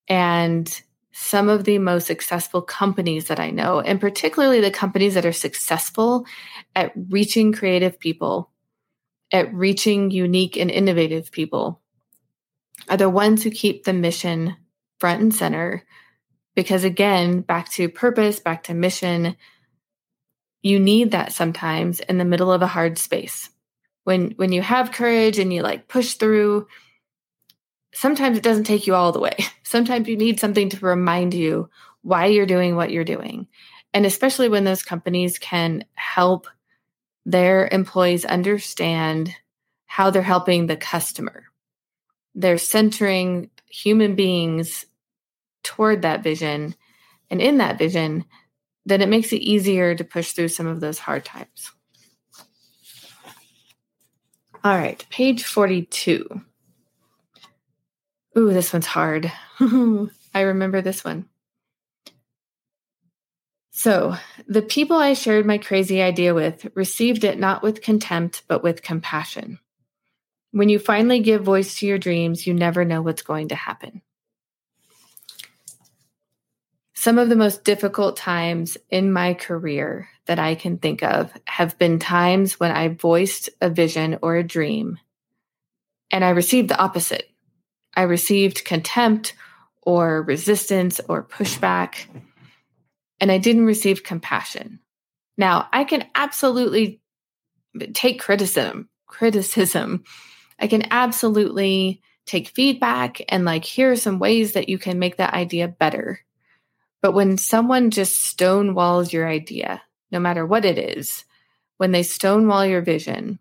And 0.06 0.80
some 1.12 1.48
of 1.48 1.64
the 1.64 1.78
most 1.78 2.06
successful 2.06 2.62
companies 2.62 3.26
that 3.26 3.40
I 3.40 3.50
know, 3.50 3.80
and 3.80 4.00
particularly 4.00 4.60
the 4.60 4.70
companies 4.70 5.14
that 5.14 5.26
are 5.26 5.32
successful 5.32 6.24
at 6.76 6.92
reaching 6.94 7.52
creative 7.52 7.98
people, 7.98 8.50
at 9.32 9.52
reaching 9.52 10.10
unique 10.10 10.56
and 10.56 10.70
innovative 10.70 11.32
people, 11.32 11.80
are 12.88 12.96
the 12.96 13.10
ones 13.10 13.42
who 13.42 13.50
keep 13.50 13.84
the 13.84 13.92
mission 13.92 14.56
front 14.98 15.20
and 15.20 15.34
center 15.34 15.84
because 16.54 16.84
again, 16.84 17.40
back 17.40 17.70
to 17.72 17.88
purpose, 17.88 18.40
back 18.40 18.64
to 18.64 18.74
mission, 18.74 19.36
you 20.62 20.78
need 20.78 21.12
that 21.12 21.32
sometimes 21.32 22.00
in 22.00 22.18
the 22.18 22.24
middle 22.24 22.52
of 22.52 22.62
a 22.62 22.66
hard 22.66 22.98
space. 22.98 23.50
When 24.04 24.32
when 24.32 24.52
you 24.52 24.62
have 24.62 24.92
courage 24.92 25.38
and 25.38 25.52
you 25.52 25.62
like 25.62 25.88
push 25.88 26.14
through, 26.14 26.66
sometimes 27.92 28.36
it 28.36 28.42
doesn't 28.42 28.64
take 28.64 28.86
you 28.86 28.94
all 28.94 29.12
the 29.12 29.20
way. 29.20 29.36
Sometimes 29.62 30.08
you 30.08 30.16
need 30.16 30.40
something 30.40 30.68
to 30.70 30.84
remind 30.84 31.34
you 31.34 31.70
why 32.02 32.26
you're 32.26 32.46
doing 32.46 32.74
what 32.74 32.90
you're 32.90 33.04
doing. 33.04 33.46
And 33.92 34.06
especially 34.06 34.48
when 34.48 34.64
those 34.64 34.82
companies 34.82 35.38
can 35.38 35.84
help 35.94 36.46
their 37.24 37.68
employees 37.70 38.24
understand 38.24 39.34
how 39.86 40.10
they're 40.10 40.22
helping 40.22 40.66
the 40.66 40.76
customer. 40.76 41.44
They're 42.34 42.58
centering 42.58 43.50
human 43.66 44.14
beings 44.14 44.86
toward 45.62 46.02
that 46.02 46.22
vision 46.22 46.74
and 47.30 47.40
in 47.40 47.58
that 47.58 47.78
vision, 47.78 48.24
then 48.86 49.00
it 49.00 49.08
makes 49.08 49.32
it 49.32 49.36
easier 49.36 49.94
to 49.94 50.04
push 50.04 50.32
through 50.32 50.48
some 50.48 50.66
of 50.66 50.80
those 50.80 50.98
hard 50.98 51.24
times. 51.24 51.70
All 54.62 54.76
right, 54.76 55.04
page 55.10 55.44
42. 55.44 56.42
Ooh, 58.36 58.52
this 58.52 58.72
one's 58.72 58.86
hard. 58.86 59.30
I 59.60 60.40
remember 60.40 60.80
this 60.80 61.04
one. 61.04 61.26
So, 63.72 64.16
the 64.46 64.62
people 64.62 64.96
I 64.96 65.14
shared 65.14 65.46
my 65.46 65.58
crazy 65.58 66.02
idea 66.02 66.34
with 66.34 66.66
received 66.74 67.24
it 67.24 67.38
not 67.38 67.62
with 67.62 67.82
contempt, 67.82 68.42
but 68.46 68.62
with 68.62 68.82
compassion. 68.82 69.58
When 70.52 70.68
you 70.68 70.78
finally 70.78 71.20
give 71.20 71.42
voice 71.42 71.78
to 71.78 71.86
your 71.86 71.98
dreams, 71.98 72.46
you 72.46 72.52
never 72.52 72.84
know 72.84 73.00
what's 73.02 73.22
going 73.22 73.48
to 73.48 73.54
happen. 73.54 74.02
Some 76.94 77.18
of 77.18 77.30
the 77.30 77.36
most 77.36 77.64
difficult 77.64 78.18
times 78.18 78.76
in 78.90 79.12
my 79.12 79.32
career 79.32 80.08
that 80.26 80.38
I 80.38 80.54
can 80.54 80.76
think 80.76 81.02
of 81.02 81.32
have 81.46 81.78
been 81.78 81.98
times 81.98 82.60
when 82.60 82.72
I 82.72 82.88
voiced 82.88 83.48
a 83.62 83.70
vision 83.70 84.18
or 84.20 84.36
a 84.36 84.44
dream 84.44 84.98
and 86.10 86.24
I 86.24 86.30
received 86.30 86.68
the 86.68 86.78
opposite. 86.78 87.29
I 87.94 88.02
received 88.02 88.64
contempt 88.64 89.34
or 89.82 90.22
resistance 90.22 91.00
or 91.08 91.24
pushback, 91.24 92.06
and 93.20 93.32
I 93.32 93.38
didn't 93.38 93.66
receive 93.66 94.04
compassion. 94.04 94.80
Now, 95.36 95.68
I 95.72 95.84
can 95.84 96.06
absolutely 96.14 97.00
take 97.94 98.20
criticism, 98.20 98.88
criticism. 99.06 100.04
I 100.58 100.66
can 100.66 100.86
absolutely 100.90 102.02
take 102.26 102.48
feedback 102.48 103.20
and 103.28 103.44
like 103.44 103.64
here 103.64 103.90
are 103.90 103.96
some 103.96 104.18
ways 104.18 104.52
that 104.52 104.68
you 104.68 104.78
can 104.78 104.98
make 104.98 105.16
that 105.16 105.34
idea 105.34 105.66
better. 105.66 106.20
But 107.02 107.12
when 107.12 107.38
someone 107.38 107.90
just 107.90 108.36
stonewalls 108.36 109.12
your 109.12 109.26
idea, 109.26 109.82
no 110.12 110.20
matter 110.20 110.44
what 110.44 110.64
it 110.64 110.78
is, 110.78 111.24
when 111.78 111.92
they 111.92 112.02
stonewall 112.02 112.66
your 112.66 112.82
vision, 112.82 113.38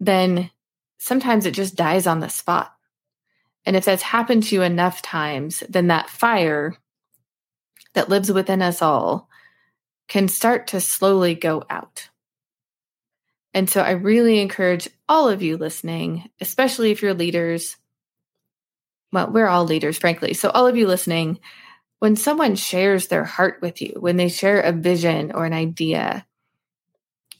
then 0.00 0.50
sometimes 0.98 1.44
it 1.46 1.52
just 1.52 1.76
dies 1.76 2.06
on 2.06 2.20
the 2.20 2.28
spot. 2.28 2.73
And 3.66 3.76
if 3.76 3.84
that's 3.84 4.02
happened 4.02 4.44
to 4.44 4.54
you 4.54 4.62
enough 4.62 5.02
times, 5.02 5.62
then 5.68 5.88
that 5.88 6.10
fire 6.10 6.76
that 7.94 8.08
lives 8.08 8.30
within 8.30 8.60
us 8.60 8.82
all 8.82 9.28
can 10.08 10.28
start 10.28 10.68
to 10.68 10.80
slowly 10.80 11.34
go 11.34 11.64
out. 11.70 12.08
And 13.54 13.70
so 13.70 13.80
I 13.80 13.92
really 13.92 14.40
encourage 14.40 14.88
all 15.08 15.28
of 15.28 15.42
you 15.42 15.56
listening, 15.56 16.28
especially 16.40 16.90
if 16.90 17.02
you're 17.02 17.14
leaders. 17.14 17.76
Well, 19.12 19.30
we're 19.30 19.46
all 19.46 19.64
leaders, 19.64 19.96
frankly. 19.96 20.34
So, 20.34 20.50
all 20.50 20.66
of 20.66 20.76
you 20.76 20.88
listening, 20.88 21.38
when 22.00 22.16
someone 22.16 22.56
shares 22.56 23.06
their 23.06 23.24
heart 23.24 23.60
with 23.62 23.80
you, 23.80 23.94
when 23.98 24.16
they 24.16 24.28
share 24.28 24.60
a 24.60 24.72
vision 24.72 25.30
or 25.30 25.44
an 25.44 25.52
idea, 25.52 26.26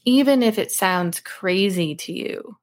even 0.05 0.41
if 0.41 0.57
it 0.57 0.71
sounds 0.71 1.19
crazy 1.19 1.95
to 1.95 2.13
you, 2.13 2.57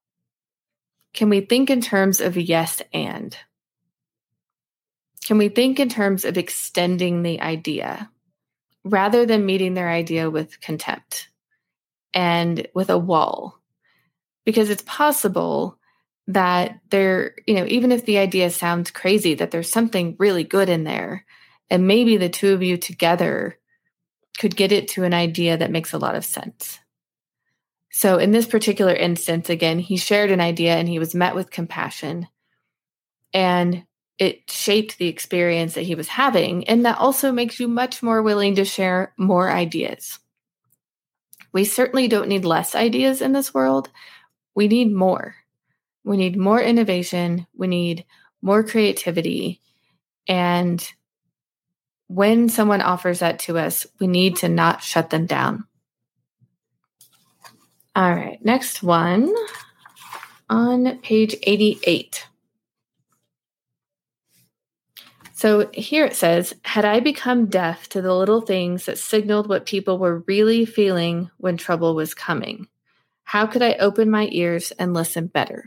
can 1.12 1.28
we 1.28 1.42
think 1.42 1.68
in 1.68 1.82
terms 1.82 2.22
of 2.22 2.38
yes 2.38 2.80
and? 2.94 3.36
Can 5.26 5.38
we 5.38 5.48
think 5.48 5.78
in 5.78 5.88
terms 5.88 6.24
of 6.24 6.36
extending 6.36 7.22
the 7.22 7.40
idea 7.40 8.10
rather 8.84 9.24
than 9.24 9.46
meeting 9.46 9.74
their 9.74 9.88
idea 9.88 10.28
with 10.30 10.60
contempt 10.60 11.28
and 12.12 12.66
with 12.74 12.90
a 12.90 12.98
wall? 12.98 13.60
Because 14.44 14.70
it's 14.70 14.82
possible 14.82 15.78
that 16.26 16.80
there, 16.90 17.34
you 17.46 17.54
know, 17.54 17.66
even 17.68 17.92
if 17.92 18.04
the 18.04 18.18
idea 18.18 18.50
sounds 18.50 18.90
crazy, 18.90 19.34
that 19.34 19.50
there's 19.50 19.70
something 19.70 20.16
really 20.18 20.44
good 20.44 20.68
in 20.68 20.84
there 20.84 21.24
and 21.70 21.86
maybe 21.86 22.16
the 22.16 22.28
two 22.28 22.52
of 22.52 22.62
you 22.62 22.76
together 22.76 23.58
could 24.38 24.56
get 24.56 24.72
it 24.72 24.88
to 24.88 25.04
an 25.04 25.14
idea 25.14 25.56
that 25.56 25.70
makes 25.70 25.92
a 25.92 25.98
lot 25.98 26.14
of 26.14 26.24
sense. 26.24 26.78
So, 27.90 28.18
in 28.18 28.30
this 28.30 28.46
particular 28.46 28.94
instance, 28.94 29.48
again, 29.48 29.78
he 29.78 29.96
shared 29.96 30.30
an 30.30 30.40
idea 30.40 30.74
and 30.74 30.88
he 30.88 30.98
was 30.98 31.14
met 31.14 31.34
with 31.34 31.50
compassion. 31.50 32.28
And 33.32 33.84
it 34.22 34.48
shaped 34.48 34.98
the 34.98 35.08
experience 35.08 35.74
that 35.74 35.82
he 35.82 35.96
was 35.96 36.06
having. 36.06 36.68
And 36.68 36.86
that 36.86 36.98
also 36.98 37.32
makes 37.32 37.58
you 37.58 37.66
much 37.66 38.04
more 38.04 38.22
willing 38.22 38.54
to 38.54 38.64
share 38.64 39.12
more 39.16 39.50
ideas. 39.50 40.20
We 41.52 41.64
certainly 41.64 42.06
don't 42.06 42.28
need 42.28 42.44
less 42.44 42.76
ideas 42.76 43.20
in 43.20 43.32
this 43.32 43.52
world. 43.52 43.90
We 44.54 44.68
need 44.68 44.92
more. 44.92 45.34
We 46.04 46.16
need 46.16 46.36
more 46.36 46.62
innovation. 46.62 47.48
We 47.52 47.66
need 47.66 48.04
more 48.40 48.62
creativity. 48.62 49.60
And 50.28 50.88
when 52.06 52.48
someone 52.48 52.80
offers 52.80 53.18
that 53.18 53.40
to 53.40 53.58
us, 53.58 53.88
we 53.98 54.06
need 54.06 54.36
to 54.36 54.48
not 54.48 54.84
shut 54.84 55.10
them 55.10 55.26
down. 55.26 55.64
All 57.96 58.14
right, 58.14 58.38
next 58.44 58.84
one 58.84 59.34
on 60.48 60.98
page 60.98 61.34
88. 61.42 62.28
So 65.42 65.68
here 65.74 66.04
it 66.04 66.14
says, 66.14 66.54
Had 66.62 66.84
I 66.84 67.00
become 67.00 67.46
deaf 67.46 67.88
to 67.88 68.00
the 68.00 68.14
little 68.14 68.42
things 68.42 68.84
that 68.84 68.96
signaled 68.96 69.48
what 69.48 69.66
people 69.66 69.98
were 69.98 70.22
really 70.28 70.64
feeling 70.64 71.32
when 71.38 71.56
trouble 71.56 71.96
was 71.96 72.14
coming? 72.14 72.68
How 73.24 73.46
could 73.46 73.60
I 73.60 73.72
open 73.72 74.08
my 74.08 74.28
ears 74.30 74.70
and 74.70 74.94
listen 74.94 75.26
better? 75.26 75.64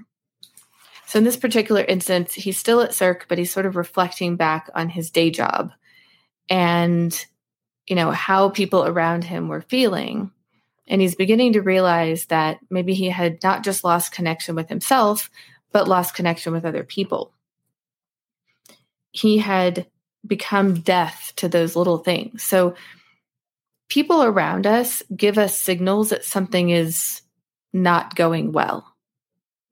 So, 1.08 1.20
in 1.20 1.25
this 1.25 1.36
particular 1.36 1.82
instance, 1.82 2.34
he's 2.34 2.58
still 2.58 2.79
at 2.79 2.94
Cirque, 2.94 3.25
but 3.27 3.38
he's 3.38 3.51
sort 3.51 3.65
of 3.65 3.75
reflecting 3.75 4.38
back 4.38 4.70
on 4.74 4.88
his 4.88 5.12
day 5.12 5.29
job 5.29 5.74
and, 6.48 7.25
you 7.86 7.98
know, 7.98 8.12
how 8.12 8.48
people 8.48 8.86
around 8.86 9.25
him 9.25 9.50
were 9.50 9.60
feeling. 9.60 10.32
And 10.88 11.01
he's 11.01 11.15
beginning 11.15 11.51
to 11.51 11.62
realize 11.62 12.27
that 12.27 12.60
maybe 12.70 12.94
he 12.94 13.10
had 13.10 13.44
not 13.44 13.65
just 13.65 13.84
lost 13.84 14.13
connection 14.13 14.55
with 14.55 14.70
himself, 14.70 15.29
but 15.74 15.89
lost 15.89 16.15
connection 16.15 16.53
with 16.53 16.63
other 16.63 16.86
people. 16.86 17.34
He 19.15 19.38
had 19.38 19.88
become 20.27 20.81
deaf 20.81 21.31
to 21.38 21.48
those 21.48 21.75
little 21.75 22.00
things. 22.00 22.43
So, 22.43 22.75
people 23.88 24.24
around 24.24 24.67
us 24.67 25.03
give 25.15 25.38
us 25.38 25.57
signals 25.57 26.10
that 26.10 26.25
something 26.25 26.69
is 26.69 27.22
not 27.72 28.15
going 28.15 28.51
well. 28.51 28.95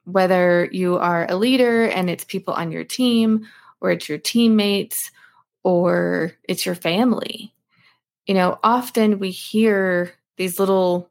Whether 0.05 0.69
you 0.71 0.97
are 0.97 1.25
a 1.29 1.35
leader 1.35 1.85
and 1.85 2.09
it's 2.09 2.23
people 2.23 2.53
on 2.53 2.71
your 2.71 2.83
team, 2.83 3.47
or 3.81 3.91
it's 3.91 4.07
your 4.07 4.17
teammates, 4.17 5.11
or 5.63 6.33
it's 6.47 6.65
your 6.65 6.75
family. 6.75 7.53
You 8.25 8.35
know, 8.35 8.59
often 8.63 9.19
we 9.19 9.31
hear 9.31 10.13
these 10.37 10.59
little 10.59 11.09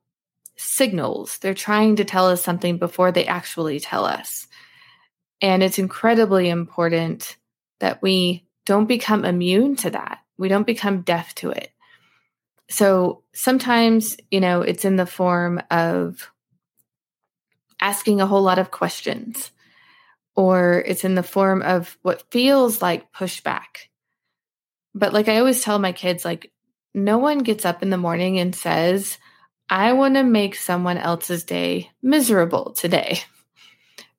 signals. 0.56 1.38
They're 1.38 1.54
trying 1.54 1.96
to 1.96 2.04
tell 2.04 2.28
us 2.28 2.42
something 2.42 2.78
before 2.78 3.12
they 3.12 3.26
actually 3.26 3.80
tell 3.80 4.04
us. 4.04 4.46
And 5.42 5.62
it's 5.62 5.78
incredibly 5.78 6.48
important 6.48 7.36
that 7.82 8.00
we 8.00 8.46
don't 8.64 8.86
become 8.86 9.24
immune 9.24 9.74
to 9.76 9.90
that. 9.90 10.20
We 10.38 10.48
don't 10.48 10.66
become 10.66 11.02
deaf 11.02 11.34
to 11.36 11.50
it. 11.50 11.70
So 12.70 13.22
sometimes, 13.34 14.16
you 14.30 14.40
know, 14.40 14.62
it's 14.62 14.84
in 14.84 14.96
the 14.96 15.04
form 15.04 15.60
of 15.70 16.30
asking 17.80 18.20
a 18.20 18.26
whole 18.26 18.42
lot 18.42 18.60
of 18.60 18.70
questions, 18.70 19.50
or 20.36 20.82
it's 20.86 21.04
in 21.04 21.16
the 21.16 21.24
form 21.24 21.60
of 21.60 21.98
what 22.02 22.30
feels 22.30 22.80
like 22.80 23.12
pushback. 23.12 23.88
But 24.94 25.12
like 25.12 25.28
I 25.28 25.38
always 25.38 25.62
tell 25.62 25.78
my 25.78 25.92
kids, 25.92 26.24
like, 26.24 26.52
no 26.94 27.18
one 27.18 27.38
gets 27.38 27.64
up 27.64 27.82
in 27.82 27.90
the 27.90 27.96
morning 27.96 28.38
and 28.38 28.54
says, 28.54 29.18
I 29.68 29.92
want 29.94 30.14
to 30.14 30.22
make 30.22 30.54
someone 30.54 30.98
else's 30.98 31.44
day 31.44 31.90
miserable 32.00 32.72
today. 32.72 33.20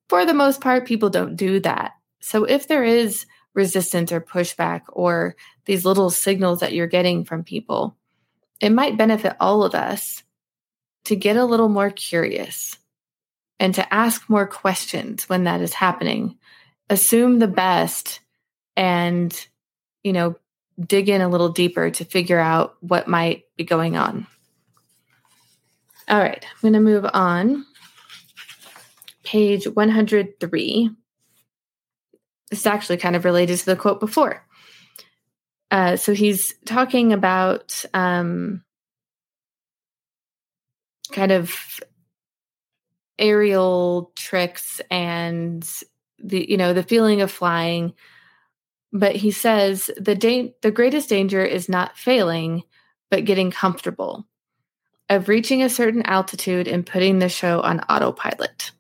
For 0.09 0.25
the 0.25 0.33
most 0.33 0.59
part, 0.59 0.85
people 0.85 1.09
don't 1.09 1.35
do 1.35 1.59
that. 1.61 1.93
So 2.19 2.43
if 2.43 2.67
there 2.67 2.83
is 2.83 3.25
resistance 3.53 4.11
or 4.11 4.21
pushback 4.21 4.81
or 4.89 5.35
these 5.65 5.85
little 5.85 6.09
signals 6.09 6.59
that 6.59 6.73
you're 6.73 6.87
getting 6.87 7.23
from 7.23 7.43
people, 7.43 7.95
it 8.59 8.71
might 8.71 8.97
benefit 8.97 9.35
all 9.39 9.63
of 9.63 9.75
us 9.75 10.23
to 11.05 11.15
get 11.15 11.37
a 11.37 11.45
little 11.45 11.69
more 11.69 11.89
curious 11.89 12.77
and 13.59 13.75
to 13.75 13.93
ask 13.93 14.29
more 14.29 14.47
questions 14.47 15.29
when 15.29 15.45
that 15.45 15.61
is 15.61 15.73
happening. 15.73 16.37
Assume 16.89 17.39
the 17.39 17.47
best 17.47 18.19
and, 18.75 19.47
you 20.03 20.13
know, 20.13 20.35
dig 20.79 21.09
in 21.09 21.21
a 21.21 21.29
little 21.29 21.49
deeper 21.49 21.89
to 21.91 22.05
figure 22.05 22.39
out 22.39 22.75
what 22.81 23.07
might 23.07 23.43
be 23.57 23.63
going 23.63 23.95
on. 23.95 24.27
All 26.09 26.19
right, 26.19 26.43
I'm 26.43 26.61
going 26.61 26.73
to 26.73 26.79
move 26.79 27.05
on. 27.13 27.65
Page 29.23 29.65
103. 29.67 30.89
Is 32.51 32.65
actually 32.65 32.97
kind 32.97 33.15
of 33.15 33.25
related 33.25 33.57
to 33.59 33.65
the 33.65 33.75
quote 33.75 33.99
before. 33.99 34.45
Uh, 35.71 35.95
so 35.95 36.13
he's 36.13 36.53
talking 36.65 37.13
about 37.13 37.83
um, 37.95 38.63
kind 41.11 41.31
of 41.31 41.79
aerial 43.17 44.11
tricks 44.15 44.81
and 44.89 45.67
the 46.19 46.49
you 46.49 46.57
know 46.57 46.73
the 46.73 46.83
feeling 46.83 47.21
of 47.21 47.31
flying 47.31 47.93
but 48.91 49.15
he 49.15 49.31
says 49.31 49.89
the 49.97 50.15
da- 50.15 50.53
the 50.61 50.71
greatest 50.71 51.09
danger 51.09 51.43
is 51.43 51.69
not 51.69 51.97
failing 51.97 52.63
but 53.11 53.25
getting 53.25 53.51
comfortable 53.51 54.27
of 55.09 55.29
reaching 55.29 55.61
a 55.61 55.69
certain 55.69 56.01
altitude 56.03 56.67
and 56.67 56.87
putting 56.87 57.19
the 57.19 57.29
show 57.29 57.61
on 57.61 57.81
autopilot 57.81 58.71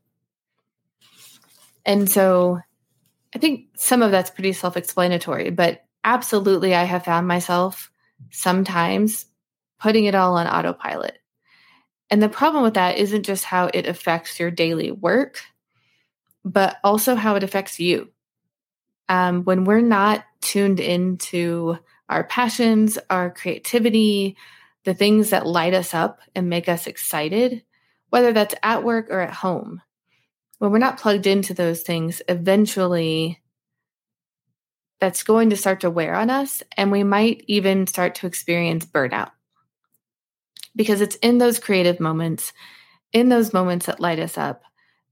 and 1.85 2.09
so 2.09 2.59
i 3.35 3.39
think 3.39 3.67
some 3.75 4.01
of 4.01 4.11
that's 4.11 4.29
pretty 4.29 4.53
self-explanatory 4.53 5.49
but 5.49 5.85
absolutely 6.03 6.73
i 6.73 6.83
have 6.83 7.05
found 7.05 7.27
myself 7.27 7.91
sometimes 8.31 9.25
putting 9.79 10.05
it 10.05 10.15
all 10.15 10.35
on 10.37 10.47
autopilot 10.47 11.17
and 12.13 12.21
the 12.21 12.29
problem 12.29 12.63
with 12.63 12.75
that 12.75 12.97
isn't 12.99 13.23
just 13.23 13.43
how 13.43 13.71
it 13.73 13.87
affects 13.87 14.39
your 14.39 14.51
daily 14.51 14.91
work, 14.91 15.41
but 16.45 16.77
also 16.83 17.15
how 17.15 17.33
it 17.33 17.41
affects 17.41 17.79
you. 17.79 18.11
Um, 19.09 19.43
when 19.45 19.63
we're 19.63 19.81
not 19.81 20.23
tuned 20.39 20.79
into 20.79 21.79
our 22.09 22.23
passions, 22.23 22.99
our 23.09 23.31
creativity, 23.31 24.37
the 24.83 24.93
things 24.93 25.31
that 25.31 25.47
light 25.47 25.73
us 25.73 25.95
up 25.95 26.19
and 26.35 26.51
make 26.51 26.69
us 26.69 26.85
excited, 26.85 27.63
whether 28.11 28.31
that's 28.31 28.53
at 28.61 28.83
work 28.83 29.07
or 29.09 29.21
at 29.21 29.33
home, 29.33 29.81
when 30.59 30.71
we're 30.71 30.77
not 30.77 30.99
plugged 30.99 31.27
into 31.27 31.53
those 31.53 31.81
things, 31.81 32.21
eventually 32.27 33.41
that's 34.99 35.23
going 35.23 35.49
to 35.49 35.57
start 35.57 35.81
to 35.81 35.89
wear 35.89 36.15
on 36.15 36.29
us, 36.29 36.63
and 36.77 36.91
we 36.91 37.03
might 37.03 37.43
even 37.47 37.87
start 37.87 38.15
to 38.15 38.27
experience 38.27 38.85
burnout 38.85 39.31
because 40.75 41.01
it's 41.01 41.15
in 41.17 41.37
those 41.37 41.59
creative 41.59 41.99
moments, 41.99 42.53
in 43.11 43.29
those 43.29 43.53
moments 43.53 43.85
that 43.85 43.99
light 43.99 44.19
us 44.19 44.37
up, 44.37 44.63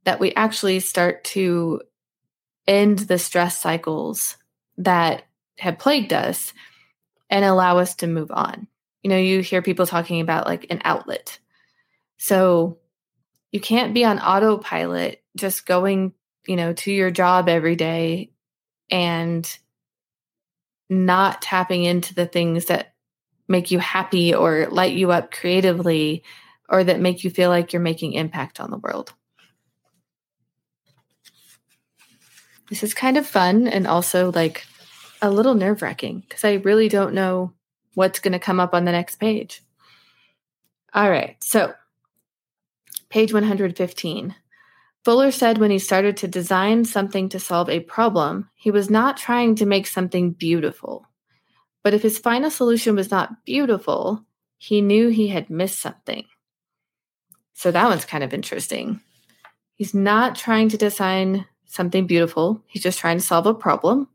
that 0.05 0.19
we 0.19 0.33
actually 0.33 0.79
start 0.79 1.23
to 1.23 1.81
end 2.67 2.99
the 2.99 3.19
stress 3.19 3.57
cycles 3.57 4.37
that 4.77 5.23
have 5.59 5.77
plagued 5.77 6.13
us 6.13 6.53
and 7.29 7.45
allow 7.45 7.77
us 7.77 7.95
to 7.95 8.07
move 8.07 8.31
on. 8.31 8.67
You 9.03 9.09
know, 9.09 9.17
you 9.17 9.41
hear 9.41 9.61
people 9.61 9.85
talking 9.85 10.21
about 10.21 10.47
like 10.47 10.67
an 10.69 10.81
outlet. 10.83 11.39
So 12.17 12.77
you 13.51 13.59
can't 13.59 13.93
be 13.93 14.05
on 14.05 14.19
autopilot 14.19 15.20
just 15.35 15.65
going, 15.65 16.13
you 16.45 16.55
know, 16.55 16.73
to 16.73 16.91
your 16.91 17.11
job 17.11 17.49
every 17.49 17.75
day 17.75 18.31
and 18.89 19.57
not 20.89 21.41
tapping 21.41 21.83
into 21.83 22.13
the 22.13 22.25
things 22.25 22.65
that 22.65 22.93
make 23.47 23.71
you 23.71 23.79
happy 23.79 24.33
or 24.33 24.67
light 24.67 24.93
you 24.93 25.11
up 25.11 25.31
creatively 25.31 26.23
or 26.69 26.83
that 26.83 26.99
make 26.99 27.23
you 27.23 27.29
feel 27.29 27.49
like 27.49 27.73
you're 27.73 27.81
making 27.81 28.13
impact 28.13 28.59
on 28.59 28.71
the 28.71 28.77
world. 28.77 29.13
This 32.69 32.83
is 32.83 32.93
kind 32.93 33.17
of 33.17 33.27
fun 33.27 33.67
and 33.67 33.85
also 33.85 34.31
like 34.31 34.65
a 35.21 35.29
little 35.29 35.53
nerve 35.53 35.81
wracking 35.81 36.21
because 36.21 36.45
I 36.45 36.53
really 36.53 36.87
don't 36.87 37.13
know 37.13 37.53
what's 37.93 38.19
going 38.19 38.31
to 38.31 38.39
come 38.39 38.59
up 38.59 38.73
on 38.73 38.85
the 38.85 38.93
next 38.93 39.17
page. 39.17 39.61
All 40.93 41.09
right, 41.09 41.35
so 41.43 41.73
page 43.09 43.33
115. 43.33 44.35
Fuller 45.03 45.31
said 45.31 45.57
when 45.57 45.71
he 45.71 45.79
started 45.79 46.17
to 46.17 46.27
design 46.27 46.85
something 46.85 47.29
to 47.29 47.39
solve 47.39 47.69
a 47.69 47.79
problem, 47.79 48.49
he 48.55 48.69
was 48.69 48.89
not 48.89 49.17
trying 49.17 49.55
to 49.55 49.65
make 49.65 49.87
something 49.87 50.31
beautiful. 50.31 51.07
But 51.83 51.95
if 51.95 52.03
his 52.03 52.19
final 52.19 52.51
solution 52.51 52.95
was 52.95 53.09
not 53.09 53.43
beautiful, 53.43 54.23
he 54.57 54.81
knew 54.81 55.09
he 55.09 55.29
had 55.29 55.49
missed 55.49 55.79
something. 55.79 56.25
So 57.53 57.71
that 57.71 57.87
one's 57.87 58.05
kind 58.05 58.23
of 58.23 58.33
interesting. 58.33 58.99
He's 59.73 59.95
not 59.95 60.35
trying 60.35 60.69
to 60.69 60.77
design 60.77 61.47
something 61.65 62.05
beautiful, 62.05 62.63
he's 62.67 62.83
just 62.83 62.99
trying 62.99 63.17
to 63.17 63.23
solve 63.23 63.47
a 63.47 63.53
problem. 63.53 64.07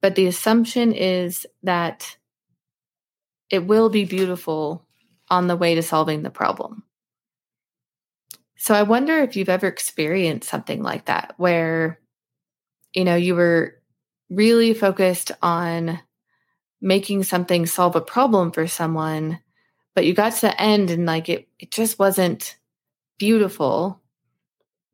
But 0.00 0.14
the 0.14 0.26
assumption 0.26 0.92
is 0.92 1.46
that 1.64 2.16
it 3.50 3.66
will 3.66 3.88
be 3.88 4.04
beautiful 4.04 4.86
on 5.30 5.46
the 5.46 5.56
way 5.56 5.74
to 5.74 5.82
solving 5.82 6.22
the 6.22 6.30
problem. 6.30 6.84
So 8.58 8.74
I 8.74 8.82
wonder 8.82 9.18
if 9.20 9.36
you've 9.36 9.48
ever 9.48 9.66
experienced 9.68 10.48
something 10.48 10.82
like 10.82 11.06
that 11.06 11.34
where 11.36 12.00
you 12.92 13.04
know 13.04 13.14
you 13.14 13.34
were 13.34 13.80
really 14.28 14.74
focused 14.74 15.32
on 15.40 16.00
making 16.80 17.22
something 17.22 17.66
solve 17.66 17.96
a 17.96 18.00
problem 18.00 18.50
for 18.52 18.66
someone, 18.66 19.40
but 19.94 20.04
you 20.04 20.12
got 20.12 20.34
to 20.34 20.40
the 20.42 20.60
end 20.60 20.90
and 20.90 21.06
like 21.06 21.28
it, 21.28 21.48
it 21.58 21.70
just 21.70 21.98
wasn't 21.98 22.56
beautiful, 23.18 24.00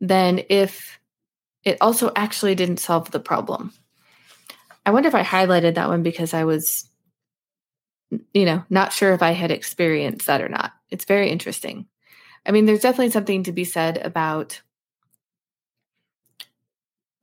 then 0.01 0.43
if 0.49 1.01
it 1.65 1.79
also 1.81 2.13
actually 2.15 2.55
didn't 2.55 2.79
solve 2.79 3.11
the 3.11 3.21
problem. 3.21 3.73
I 4.87 4.91
wonder 4.91 5.09
if 5.09 5.15
I 5.15 5.23
highlighted 5.23 5.75
that 5.75 5.89
one 5.89 6.03
because 6.03 6.35
I 6.35 6.45
was, 6.45 6.89
you 8.35 8.45
know, 8.45 8.63
not 8.69 8.93
sure 8.93 9.13
if 9.13 9.23
I 9.23 9.33
had 9.33 9.51
experienced 9.51 10.27
that 10.27 10.43
or 10.43 10.49
not. 10.49 10.73
It's 10.91 11.07
very 11.07 11.31
interesting. 11.31 11.87
I 12.47 12.53
mean, 12.53 12.67
there's 12.67 12.81
definitely 12.81 13.11
something 13.11 13.45
to 13.45 13.53
be 13.53 13.65
said 13.65 13.99
about 13.99 14.61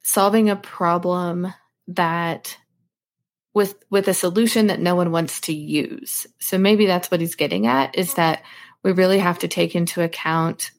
solving 0.04 0.50
a 0.50 0.56
problem 0.56 1.54
that 1.88 2.58
with 3.54 3.76
with 3.90 4.08
a 4.08 4.14
solution 4.14 4.68
that 4.68 4.80
no 4.80 4.96
one 4.96 5.12
wants 5.12 5.42
to 5.42 5.54
use. 5.54 6.26
So 6.40 6.58
maybe 6.58 6.86
that's 6.86 7.12
what 7.12 7.20
he's 7.20 7.36
getting 7.36 7.68
at 7.68 7.98
is 7.98 8.10
mm-hmm. 8.10 8.22
that 8.22 8.44
we 8.84 8.92
really 8.92 9.20
have 9.20 9.40
to 9.40 9.48
take 9.48 9.76
into 9.76 10.02
account 10.02 10.72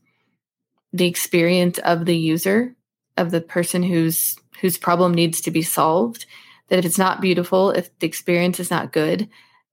the 0.92 1.06
experience 1.06 1.78
of 1.78 2.04
the 2.04 2.16
user, 2.16 2.74
of 3.16 3.30
the 3.30 3.40
person 3.40 3.82
whose 3.82 4.36
whose 4.60 4.78
problem 4.78 5.14
needs 5.14 5.40
to 5.42 5.50
be 5.50 5.62
solved. 5.62 6.26
That 6.68 6.78
if 6.78 6.84
it's 6.84 6.98
not 6.98 7.20
beautiful, 7.20 7.70
if 7.70 7.96
the 7.98 8.06
experience 8.06 8.58
is 8.58 8.70
not 8.70 8.92
good, 8.92 9.28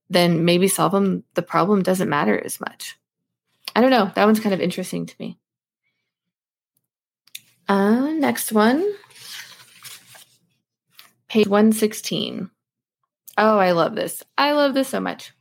then 0.09 0.43
maybe 0.43 0.67
solving 0.67 1.23
the 1.35 1.41
problem 1.41 1.83
doesn't 1.83 2.09
matter 2.09 2.39
as 2.43 2.59
much. 2.59 2.97
I 3.79 3.81
don't 3.81 3.91
know. 3.91 4.11
That 4.13 4.25
one's 4.25 4.41
kind 4.41 4.53
of 4.53 4.59
interesting 4.59 5.05
to 5.05 5.15
me. 5.19 5.39
Uh, 7.69 8.11
next 8.11 8.51
one, 8.51 8.85
page 11.29 11.47
116. 11.47 12.51
Oh, 13.37 13.57
I 13.57 13.71
love 13.71 13.95
this. 13.95 14.21
I 14.37 14.51
love 14.51 14.73
this 14.73 14.89
so 14.89 14.99
much. 14.99 15.31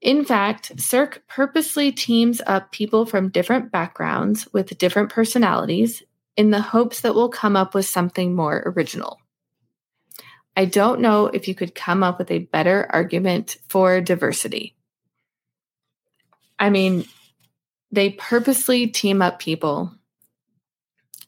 In 0.00 0.24
fact, 0.24 0.78
Cirque 0.78 1.24
purposely 1.26 1.90
teams 1.90 2.40
up 2.46 2.70
people 2.70 3.04
from 3.04 3.30
different 3.30 3.72
backgrounds 3.72 4.46
with 4.52 4.78
different 4.78 5.10
personalities 5.10 6.04
in 6.36 6.52
the 6.52 6.60
hopes 6.60 7.00
that 7.00 7.16
we'll 7.16 7.30
come 7.30 7.56
up 7.56 7.74
with 7.74 7.86
something 7.86 8.36
more 8.36 8.62
original. 8.76 9.18
I 10.56 10.66
don't 10.66 11.00
know 11.00 11.26
if 11.26 11.48
you 11.48 11.54
could 11.56 11.74
come 11.74 12.04
up 12.04 12.20
with 12.20 12.30
a 12.30 12.38
better 12.38 12.86
argument 12.90 13.56
for 13.66 14.00
diversity. 14.00 14.76
I 16.58 16.70
mean, 16.70 17.06
they 17.90 18.10
purposely 18.10 18.86
team 18.88 19.22
up 19.22 19.38
people 19.38 19.92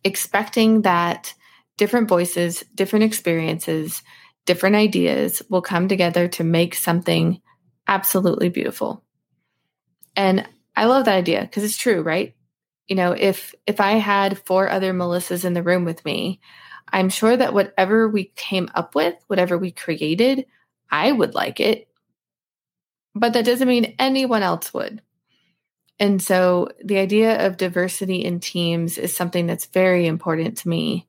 expecting 0.05 0.83
that 0.83 1.35
different 1.77 2.09
voices, 2.09 2.65
different 2.75 3.05
experiences, 3.05 4.03
different 4.47 4.77
ideas 4.77 5.43
will 5.49 5.63
come 5.63 5.89
together 5.89 6.29
to 6.29 6.45
make 6.45 6.75
something 6.75 7.41
absolutely 7.87 8.49
beautiful. 8.49 9.05
And 10.17 10.49
I 10.77 10.87
love 10.87 11.05
that 11.05 11.17
idea 11.17 11.43
because 11.43 11.65
it's 11.65 11.77
true, 11.77 12.03
right? 12.03 12.35
You 12.87 12.97
know, 12.97 13.13
if 13.13 13.55
if 13.67 13.81
I 13.81 13.93
had 13.93 14.45
four 14.47 14.69
other 14.69 14.93
Melissas 14.93 15.45
in 15.45 15.53
the 15.53 15.63
room 15.63 15.85
with 15.85 16.05
me, 16.05 16.41
I'm 16.91 17.11
sure 17.11 17.37
that 17.37 17.53
whatever 17.53 18.09
we 18.09 18.33
came 18.37 18.71
up 18.75 18.95
with, 18.95 19.15
whatever 19.27 19.59
we 19.59 19.71
created, 19.71 20.47
I 20.91 21.13
would 21.13 21.35
like 21.35 21.61
it. 21.61 21.89
But 23.15 23.35
that 23.35 23.45
doesn't 23.45 23.69
mean 23.69 23.95
anyone 23.99 24.43
else 24.43 24.73
would. 24.73 25.03
And 26.01 26.23
so 26.23 26.69
the 26.85 26.99
idea 26.99 27.47
of 27.47 27.57
diversity 27.57 28.25
in 28.25 28.41
teams 28.41 28.99
is 28.99 29.17
something 29.17 29.47
that's 29.47 29.67
very 29.67 30.07
important 30.07 30.59
to 30.59 30.69
me 30.69 31.09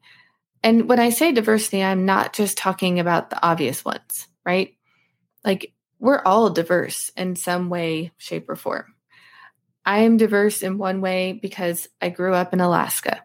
and 0.63 0.89
when 0.89 0.99
I 0.99 1.09
say 1.09 1.31
diversity, 1.31 1.83
I'm 1.83 2.05
not 2.05 2.33
just 2.33 2.57
talking 2.57 2.99
about 2.99 3.29
the 3.29 3.45
obvious 3.45 3.85
ones, 3.85 4.27
right? 4.45 4.75
Like 5.45 5.73
we're 5.99 6.21
all 6.21 6.49
diverse 6.49 7.11
in 7.15 7.35
some 7.35 7.69
way, 7.69 8.11
shape, 8.17 8.49
or 8.49 8.55
form. 8.55 8.93
I 9.85 9.99
am 9.99 10.17
diverse 10.17 10.61
in 10.61 10.77
one 10.77 11.01
way 11.01 11.33
because 11.33 11.87
I 12.01 12.09
grew 12.09 12.33
up 12.33 12.53
in 12.53 12.59
Alaska. 12.59 13.23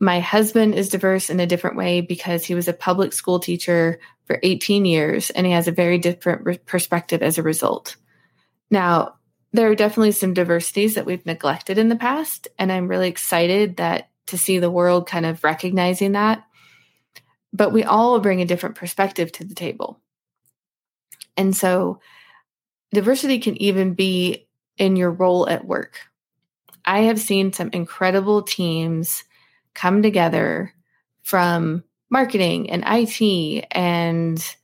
My 0.00 0.20
husband 0.20 0.74
is 0.74 0.88
diverse 0.88 1.30
in 1.30 1.40
a 1.40 1.46
different 1.46 1.76
way 1.76 2.00
because 2.00 2.44
he 2.44 2.54
was 2.54 2.68
a 2.68 2.72
public 2.72 3.12
school 3.12 3.38
teacher 3.38 4.00
for 4.24 4.40
18 4.42 4.84
years 4.84 5.30
and 5.30 5.46
he 5.46 5.52
has 5.52 5.68
a 5.68 5.72
very 5.72 5.98
different 5.98 6.66
perspective 6.66 7.22
as 7.22 7.38
a 7.38 7.42
result. 7.42 7.96
Now, 8.70 9.15
there 9.56 9.70
are 9.70 9.74
definitely 9.74 10.12
some 10.12 10.34
diversities 10.34 10.94
that 10.94 11.06
we've 11.06 11.26
neglected 11.26 11.78
in 11.78 11.88
the 11.88 11.96
past, 11.96 12.48
and 12.58 12.70
I'm 12.70 12.88
really 12.88 13.08
excited 13.08 13.76
that 13.76 14.10
to 14.26 14.38
see 14.38 14.58
the 14.58 14.70
world 14.70 15.08
kind 15.08 15.26
of 15.26 15.42
recognizing 15.42 16.12
that. 16.12 16.44
But 17.52 17.72
we 17.72 17.84
all 17.84 18.18
bring 18.20 18.40
a 18.40 18.46
different 18.46 18.76
perspective 18.76 19.32
to 19.32 19.44
the 19.44 19.54
table. 19.54 20.00
And 21.36 21.56
so 21.56 22.00
diversity 22.92 23.38
can 23.38 23.60
even 23.60 23.94
be 23.94 24.48
in 24.78 24.96
your 24.96 25.10
role 25.10 25.48
at 25.48 25.66
work. 25.66 26.00
I 26.84 27.00
have 27.02 27.20
seen 27.20 27.52
some 27.52 27.70
incredible 27.72 28.42
teams 28.42 29.24
come 29.74 30.02
together 30.02 30.72
from 31.22 31.82
marketing 32.10 32.70
and 32.70 32.84
IT 32.86 33.66
and 33.72 34.56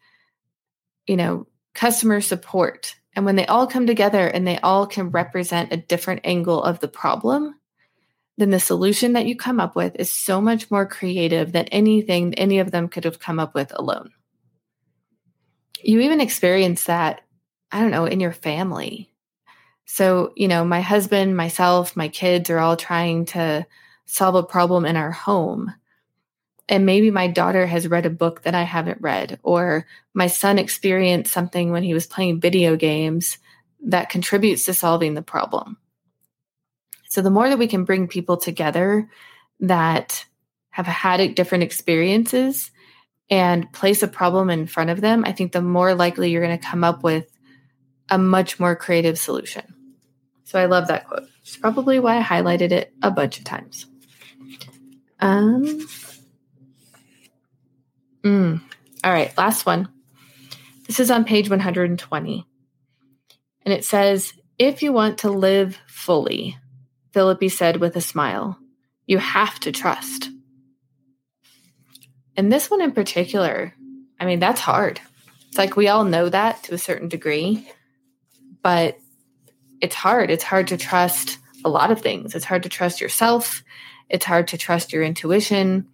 you 1.06 1.16
know 1.16 1.46
customer 1.74 2.20
support 2.20 2.94
and 3.14 3.24
when 3.24 3.36
they 3.36 3.46
all 3.46 3.66
come 3.66 3.86
together 3.86 4.26
and 4.26 4.46
they 4.46 4.58
all 4.58 4.86
can 4.86 5.10
represent 5.10 5.72
a 5.72 5.76
different 5.76 6.20
angle 6.24 6.62
of 6.62 6.80
the 6.80 6.88
problem 6.88 7.54
then 8.38 8.50
the 8.50 8.60
solution 8.60 9.12
that 9.12 9.26
you 9.26 9.36
come 9.36 9.60
up 9.60 9.76
with 9.76 9.94
is 9.96 10.10
so 10.10 10.40
much 10.40 10.70
more 10.70 10.86
creative 10.86 11.52
than 11.52 11.66
anything 11.66 12.34
any 12.34 12.58
of 12.58 12.70
them 12.70 12.88
could 12.88 13.04
have 13.04 13.18
come 13.18 13.38
up 13.38 13.54
with 13.54 13.72
alone. 13.74 14.10
You 15.82 16.00
even 16.00 16.20
experience 16.20 16.84
that, 16.84 17.22
I 17.70 17.80
don't 17.80 17.90
know, 17.90 18.06
in 18.06 18.20
your 18.20 18.32
family. 18.32 19.12
So, 19.84 20.32
you 20.36 20.48
know, 20.48 20.64
my 20.64 20.80
husband, 20.80 21.36
myself, 21.36 21.96
my 21.96 22.08
kids 22.08 22.48
are 22.48 22.58
all 22.58 22.76
trying 22.76 23.26
to 23.26 23.66
solve 24.06 24.34
a 24.34 24.42
problem 24.42 24.86
in 24.86 24.96
our 24.96 25.10
home. 25.10 25.74
And 26.68 26.86
maybe 26.86 27.10
my 27.10 27.26
daughter 27.26 27.66
has 27.66 27.88
read 27.88 28.06
a 28.06 28.10
book 28.10 28.42
that 28.42 28.54
I 28.54 28.62
haven't 28.62 29.00
read, 29.00 29.38
or 29.42 29.86
my 30.14 30.28
son 30.28 30.58
experienced 30.58 31.32
something 31.32 31.70
when 31.70 31.82
he 31.82 31.92
was 31.92 32.06
playing 32.06 32.40
video 32.40 32.76
games 32.76 33.38
that 33.84 34.10
contributes 34.10 34.64
to 34.66 34.74
solving 34.74 35.14
the 35.14 35.22
problem. 35.22 35.76
So 37.08 37.20
the 37.20 37.30
more 37.30 37.48
that 37.48 37.58
we 37.58 37.66
can 37.66 37.84
bring 37.84 38.08
people 38.08 38.36
together 38.36 39.10
that 39.60 40.24
have 40.70 40.86
had 40.86 41.34
different 41.34 41.64
experiences 41.64 42.70
and 43.28 43.70
place 43.72 44.02
a 44.02 44.08
problem 44.08 44.48
in 44.48 44.66
front 44.66 44.90
of 44.90 45.00
them, 45.00 45.24
I 45.26 45.32
think 45.32 45.52
the 45.52 45.60
more 45.60 45.94
likely 45.94 46.30
you're 46.30 46.44
going 46.44 46.58
to 46.58 46.66
come 46.66 46.84
up 46.84 47.02
with 47.02 47.26
a 48.08 48.18
much 48.18 48.58
more 48.58 48.76
creative 48.76 49.18
solution. 49.18 49.74
So 50.44 50.58
I 50.58 50.66
love 50.66 50.88
that 50.88 51.06
quote. 51.06 51.28
It's 51.42 51.56
probably 51.56 51.98
why 51.98 52.18
I 52.18 52.22
highlighted 52.22 52.72
it 52.72 52.92
a 53.02 53.10
bunch 53.10 53.38
of 53.38 53.44
times. 53.44 53.86
Um, 55.18 55.86
mm, 58.22 58.60
all 59.04 59.12
right, 59.12 59.36
last 59.36 59.66
one. 59.66 59.88
This 60.86 61.00
is 61.00 61.10
on 61.10 61.24
page 61.24 61.48
120. 61.48 62.46
And 63.64 63.74
it 63.74 63.84
says, 63.84 64.32
if 64.58 64.82
you 64.82 64.92
want 64.92 65.18
to 65.18 65.30
live 65.30 65.78
fully, 65.86 66.56
Philippi 67.12 67.48
said 67.48 67.76
with 67.76 67.96
a 67.96 68.00
smile. 68.00 68.58
You 69.06 69.18
have 69.18 69.58
to 69.60 69.72
trust. 69.72 70.30
And 72.36 72.52
this 72.52 72.70
one 72.70 72.80
in 72.80 72.92
particular, 72.92 73.74
I 74.18 74.26
mean, 74.26 74.40
that's 74.40 74.60
hard. 74.60 75.00
It's 75.48 75.58
like 75.58 75.76
we 75.76 75.88
all 75.88 76.04
know 76.04 76.28
that 76.28 76.62
to 76.64 76.74
a 76.74 76.78
certain 76.78 77.08
degree, 77.08 77.68
but 78.62 78.98
it's 79.80 79.94
hard. 79.94 80.30
It's 80.30 80.44
hard 80.44 80.68
to 80.68 80.76
trust 80.76 81.38
a 81.64 81.68
lot 81.68 81.90
of 81.90 82.00
things. 82.00 82.34
It's 82.34 82.44
hard 82.44 82.62
to 82.62 82.68
trust 82.68 83.00
yourself. 83.00 83.62
It's 84.08 84.24
hard 84.24 84.48
to 84.48 84.58
trust 84.58 84.92
your 84.92 85.02
intuition. 85.02 85.88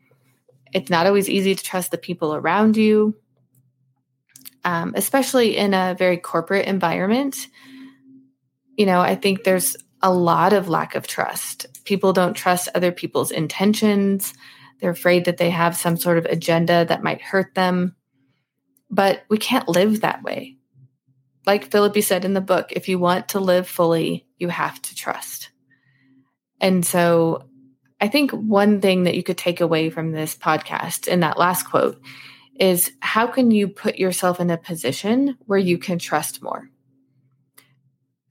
It's 0.73 0.91
not 0.91 1.07
always 1.07 1.29
easy 1.29 1.55
to 1.55 1.65
trust 1.65 1.91
the 1.91 1.99
people 1.99 2.35
around 2.35 2.77
you, 2.77 3.17
um, 4.65 4.93
especially 4.97 5.57
in 5.57 5.75
a 5.75 5.97
very 5.99 6.17
corporate 6.17 6.67
environment. 6.67 7.49
You 8.77 8.87
know, 8.87 9.01
I 9.01 9.15
think 9.15 9.45
there's 9.45 9.77
a 10.03 10.13
lot 10.13 10.53
of 10.53 10.69
lack 10.69 10.95
of 10.95 11.07
trust. 11.07 11.67
People 11.85 12.13
don't 12.13 12.35
trust 12.35 12.69
other 12.75 12.93
people's 12.93 13.31
intentions. 13.31 14.35
They're 14.81 14.91
afraid 14.91 15.25
that 15.25 15.39
they 15.39 15.51
have 15.51 15.77
some 15.77 15.97
sort 15.97 16.19
of 16.19 16.25
agenda 16.27 16.85
that 16.85 17.03
might 17.03 17.21
hurt 17.21 17.55
them. 17.55 17.97
But 18.91 19.25
we 19.29 19.39
can't 19.39 19.69
live 19.69 20.01
that 20.01 20.23
way. 20.23 20.57
Like 21.47 21.71
Philippi 21.71 22.01
said 22.01 22.25
in 22.25 22.35
the 22.35 22.41
book, 22.41 22.73
if 22.73 22.89
you 22.89 22.99
want 22.99 23.31
to 23.31 23.41
live 23.41 23.67
fully, 23.67 24.27
you 24.39 24.49
have 24.49 24.81
to 24.83 24.95
trust. 24.95 25.51
And 26.61 26.85
so 26.85 27.49
I 28.01 28.09
think 28.09 28.31
one 28.31 28.81
thing 28.81 29.05
that 29.05 29.17
you 29.17 29.23
could 29.23 29.39
take 29.39 29.61
away 29.61 29.91
from 29.91 30.13
this 30.13 30.37
podcast 30.37 31.09
in 31.09 31.21
that 31.21 31.39
last 31.39 31.65
quote 31.65 32.01
is 32.59 32.93
how 33.01 33.27
can 33.27 33.51
you 33.51 33.69
put 33.69 33.99
yourself 33.99 34.41
in 34.41 34.51
a 34.51 34.57
position 34.57 35.37
where 35.47 35.59
you 35.59 35.79
can 35.79 35.99
trust 35.99 36.43
more? 36.43 36.69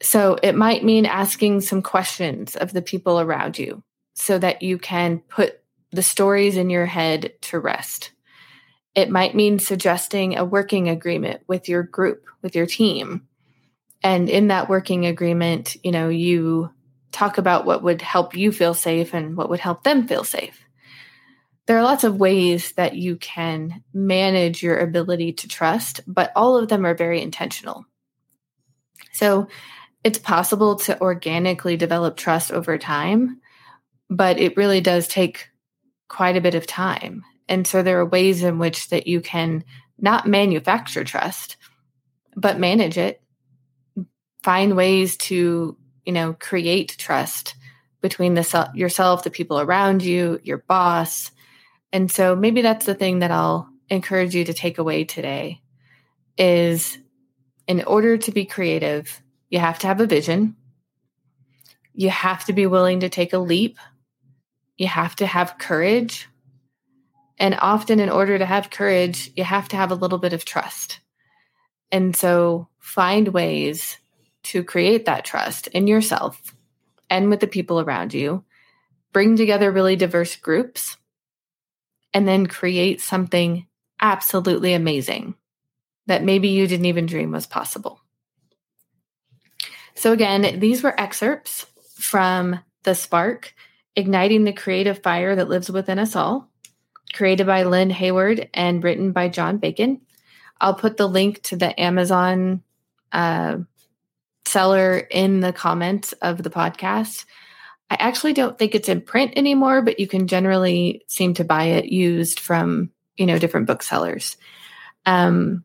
So 0.01 0.37
it 0.43 0.55
might 0.55 0.83
mean 0.83 1.05
asking 1.05 1.61
some 1.61 1.81
questions 1.81 2.55
of 2.55 2.71
the 2.71 2.81
people 2.81 3.19
around 3.19 3.57
you 3.57 3.83
so 4.13 4.37
that 4.39 4.61
you 4.61 4.77
can 4.77 5.19
put 5.19 5.59
the 5.91 6.03
stories 6.03 6.57
in 6.57 6.69
your 6.69 6.85
head 6.85 7.33
to 7.41 7.59
rest. 7.59 8.11
It 8.95 9.09
might 9.09 9.35
mean 9.35 9.59
suggesting 9.59 10.37
a 10.37 10.45
working 10.45 10.89
agreement 10.89 11.41
with 11.47 11.69
your 11.69 11.83
group, 11.83 12.25
with 12.41 12.55
your 12.55 12.65
team. 12.65 13.27
And 14.03 14.29
in 14.29 14.47
that 14.47 14.69
working 14.69 15.05
agreement, 15.05 15.77
you 15.83 15.91
know, 15.91 16.09
you 16.09 16.71
talk 17.11 17.37
about 17.37 17.65
what 17.65 17.83
would 17.83 18.01
help 18.01 18.35
you 18.35 18.51
feel 18.51 18.73
safe 18.73 19.13
and 19.13 19.37
what 19.37 19.49
would 19.49 19.59
help 19.59 19.83
them 19.83 20.07
feel 20.07 20.23
safe. 20.23 20.63
There 21.65 21.77
are 21.77 21.83
lots 21.83 22.03
of 22.03 22.19
ways 22.19 22.71
that 22.73 22.95
you 22.95 23.17
can 23.17 23.83
manage 23.93 24.63
your 24.63 24.79
ability 24.79 25.33
to 25.33 25.47
trust, 25.47 26.01
but 26.07 26.31
all 26.35 26.57
of 26.57 26.69
them 26.69 26.85
are 26.85 26.95
very 26.95 27.21
intentional. 27.21 27.85
So 29.11 29.47
it's 30.03 30.19
possible 30.19 30.77
to 30.77 30.99
organically 31.01 31.75
develop 31.75 32.15
trust 32.15 32.51
over 32.51 32.77
time, 32.77 33.41
but 34.09 34.39
it 34.39 34.55
really 34.55 34.79
does 34.79 35.07
take 35.07 35.49
quite 36.07 36.37
a 36.37 36.41
bit 36.41 36.55
of 36.55 36.65
time. 36.67 37.25
And 37.49 37.67
so 37.67 37.83
there 37.83 37.99
are 37.99 38.05
ways 38.05 38.43
in 38.43 38.59
which 38.59 38.89
that 38.89 39.07
you 39.07 39.19
can 39.19 39.65
not 39.97 40.27
manufacture 40.27 41.03
trust, 41.03 41.57
but 42.35 42.59
manage 42.59 42.97
it. 42.97 43.21
Find 44.43 44.77
ways 44.77 45.17
to, 45.17 45.77
you 46.07 46.13
know, 46.13 46.33
create 46.39 46.95
trust 46.97 47.55
between 48.01 48.33
the 48.33 48.71
yourself, 48.73 49.25
the 49.25 49.29
people 49.29 49.59
around 49.59 50.01
you, 50.01 50.39
your 50.41 50.59
boss. 50.59 51.31
And 51.91 52.09
so 52.09 52.33
maybe 52.33 52.61
that's 52.61 52.85
the 52.85 52.95
thing 52.95 53.19
that 53.19 53.29
I'll 53.29 53.67
encourage 53.89 54.33
you 54.33 54.45
to 54.45 54.53
take 54.53 54.77
away 54.77 55.03
today 55.03 55.61
is 56.37 56.97
in 57.67 57.83
order 57.83 58.17
to 58.17 58.31
be 58.31 58.45
creative, 58.45 59.21
you 59.49 59.59
have 59.59 59.79
to 59.79 59.87
have 59.87 59.99
a 59.99 60.07
vision. 60.07 60.55
You 61.93 62.09
have 62.09 62.45
to 62.45 62.53
be 62.53 62.67
willing 62.67 63.01
to 63.01 63.09
take 63.09 63.33
a 63.33 63.37
leap. 63.37 63.77
You 64.77 64.87
have 64.87 65.13
to 65.17 65.27
have 65.27 65.57
courage. 65.57 66.29
And 67.37 67.57
often, 67.59 67.99
in 67.99 68.09
order 68.09 68.37
to 68.37 68.45
have 68.45 68.69
courage, 68.69 69.29
you 69.35 69.43
have 69.43 69.67
to 69.69 69.75
have 69.75 69.91
a 69.91 69.95
little 69.95 70.19
bit 70.19 70.31
of 70.31 70.45
trust. 70.45 71.01
And 71.91 72.15
so, 72.15 72.69
find 72.79 73.27
ways 73.27 73.97
to 74.47 74.63
create 74.63 75.05
that 75.05 75.25
trust 75.25 75.67
in 75.67 75.87
yourself 75.87 76.55
and 77.09 77.29
with 77.29 77.39
the 77.39 77.47
people 77.47 77.79
around 77.79 78.13
you. 78.13 78.43
Bring 79.13 79.35
together 79.35 79.71
really 79.71 79.95
diverse 79.95 80.35
groups 80.35 80.97
and 82.13 82.27
then 82.27 82.47
create 82.47 83.01
something 83.01 83.67
absolutely 84.01 84.73
amazing 84.73 85.35
that 86.07 86.23
maybe 86.23 86.49
you 86.49 86.67
didn't 86.67 86.85
even 86.85 87.05
dream 87.05 87.31
was 87.31 87.45
possible. 87.47 87.99
So, 89.95 90.13
again, 90.13 90.59
these 90.59 90.83
were 90.83 90.99
excerpts 90.99 91.65
from 91.95 92.59
The 92.83 92.95
Spark 92.95 93.53
Igniting 93.95 94.43
the 94.43 94.53
Creative 94.53 95.01
Fire 95.01 95.35
That 95.35 95.49
Lives 95.49 95.71
Within 95.71 95.97
Us 95.97 96.15
All, 96.15 96.49
created 97.13 97.47
by 97.47 97.63
Lyn 97.63 97.89
Heward 97.89 98.49
and 98.53 98.83
written 98.83 99.11
by 99.11 99.27
John 99.27 99.57
Bacon. 99.57 100.01
I'll 100.61 100.75
put 100.75 100.97
the 100.97 101.07
link 101.07 101.41
to 101.43 101.55
the 101.55 101.79
Amazon 101.79 102.61
uh, 103.11 103.57
seller 104.47 104.97
in 104.97 105.41
the 105.41 105.53
comments 105.53 106.13
of 106.13 106.41
the 106.41 106.49
podcast. 106.49 107.25
I 107.89 107.97
actually 107.99 108.33
don't 108.33 108.57
think 108.57 108.75
it's 108.75 108.89
in 108.89 109.01
print 109.01 109.33
anymore, 109.35 109.81
but 109.81 109.99
you 109.99 110.07
can 110.07 110.27
generally 110.27 111.03
seem 111.07 111.33
to 111.35 111.43
buy 111.43 111.65
it 111.65 111.85
used 111.85 112.39
from, 112.39 112.91
you 113.15 113.25
know, 113.25 113.39
different 113.39 113.67
booksellers. 113.67 114.37
Um, 115.05 115.63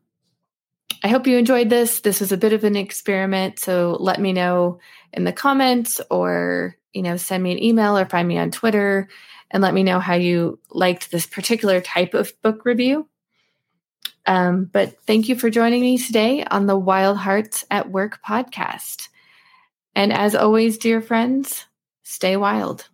I 1.03 1.09
hope 1.09 1.27
you 1.27 1.37
enjoyed 1.37 1.69
this. 1.69 1.99
This 1.99 2.21
was 2.21 2.31
a 2.31 2.37
bit 2.37 2.53
of 2.53 2.63
an 2.63 2.77
experiment. 2.77 3.59
So 3.59 3.97
let 3.99 4.21
me 4.21 4.31
know 4.31 4.79
in 5.11 5.25
the 5.25 5.33
comments 5.33 5.99
or, 6.09 6.77
you 6.93 7.01
know, 7.01 7.17
send 7.17 7.43
me 7.43 7.51
an 7.51 7.61
email 7.61 7.97
or 7.97 8.05
find 8.05 8.27
me 8.27 8.37
on 8.37 8.51
Twitter 8.51 9.09
and 9.51 9.61
let 9.61 9.73
me 9.73 9.83
know 9.83 9.99
how 9.99 10.15
you 10.15 10.59
liked 10.69 11.11
this 11.11 11.25
particular 11.25 11.81
type 11.81 12.13
of 12.13 12.31
book 12.41 12.63
review. 12.63 13.07
Um, 14.25 14.65
but 14.65 14.97
thank 15.05 15.27
you 15.27 15.35
for 15.35 15.49
joining 15.49 15.81
me 15.81 15.97
today 15.97 16.43
on 16.45 16.65
the 16.65 16.77
Wild 16.77 17.17
Hearts 17.17 17.65
at 17.69 17.91
Work 17.91 18.19
podcast. 18.25 19.09
And 19.95 20.13
as 20.13 20.33
always, 20.35 20.77
dear 20.77 21.01
friends, 21.01 21.65
stay 22.03 22.37
wild. 22.37 22.87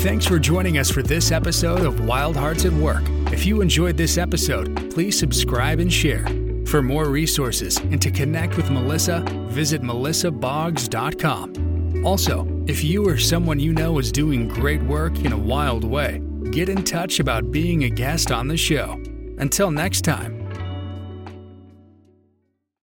Thanks 0.00 0.26
for 0.26 0.38
joining 0.38 0.78
us 0.78 0.90
for 0.90 1.02
this 1.02 1.30
episode 1.30 1.84
of 1.84 2.06
Wild 2.06 2.34
Hearts 2.34 2.64
at 2.64 2.72
Work. 2.72 3.02
If 3.32 3.44
you 3.44 3.60
enjoyed 3.60 3.98
this 3.98 4.16
episode, 4.16 4.90
please 4.90 5.18
subscribe 5.18 5.78
and 5.78 5.92
share. 5.92 6.24
For 6.66 6.80
more 6.82 7.10
resources 7.10 7.76
and 7.76 8.00
to 8.00 8.10
connect 8.10 8.56
with 8.56 8.70
Melissa, 8.70 9.20
visit 9.48 9.82
melissaboggs.com. 9.82 11.79
Also, 12.04 12.46
if 12.66 12.82
you 12.82 13.06
or 13.06 13.18
someone 13.18 13.60
you 13.60 13.72
know 13.72 13.98
is 13.98 14.10
doing 14.10 14.48
great 14.48 14.82
work 14.84 15.18
in 15.24 15.32
a 15.32 15.38
wild 15.38 15.84
way, 15.84 16.22
get 16.50 16.70
in 16.70 16.82
touch 16.82 17.20
about 17.20 17.50
being 17.50 17.84
a 17.84 17.90
guest 17.90 18.32
on 18.32 18.48
the 18.48 18.56
show. 18.56 18.92
Until 19.36 19.70
next 19.70 20.02
time. 20.02 20.39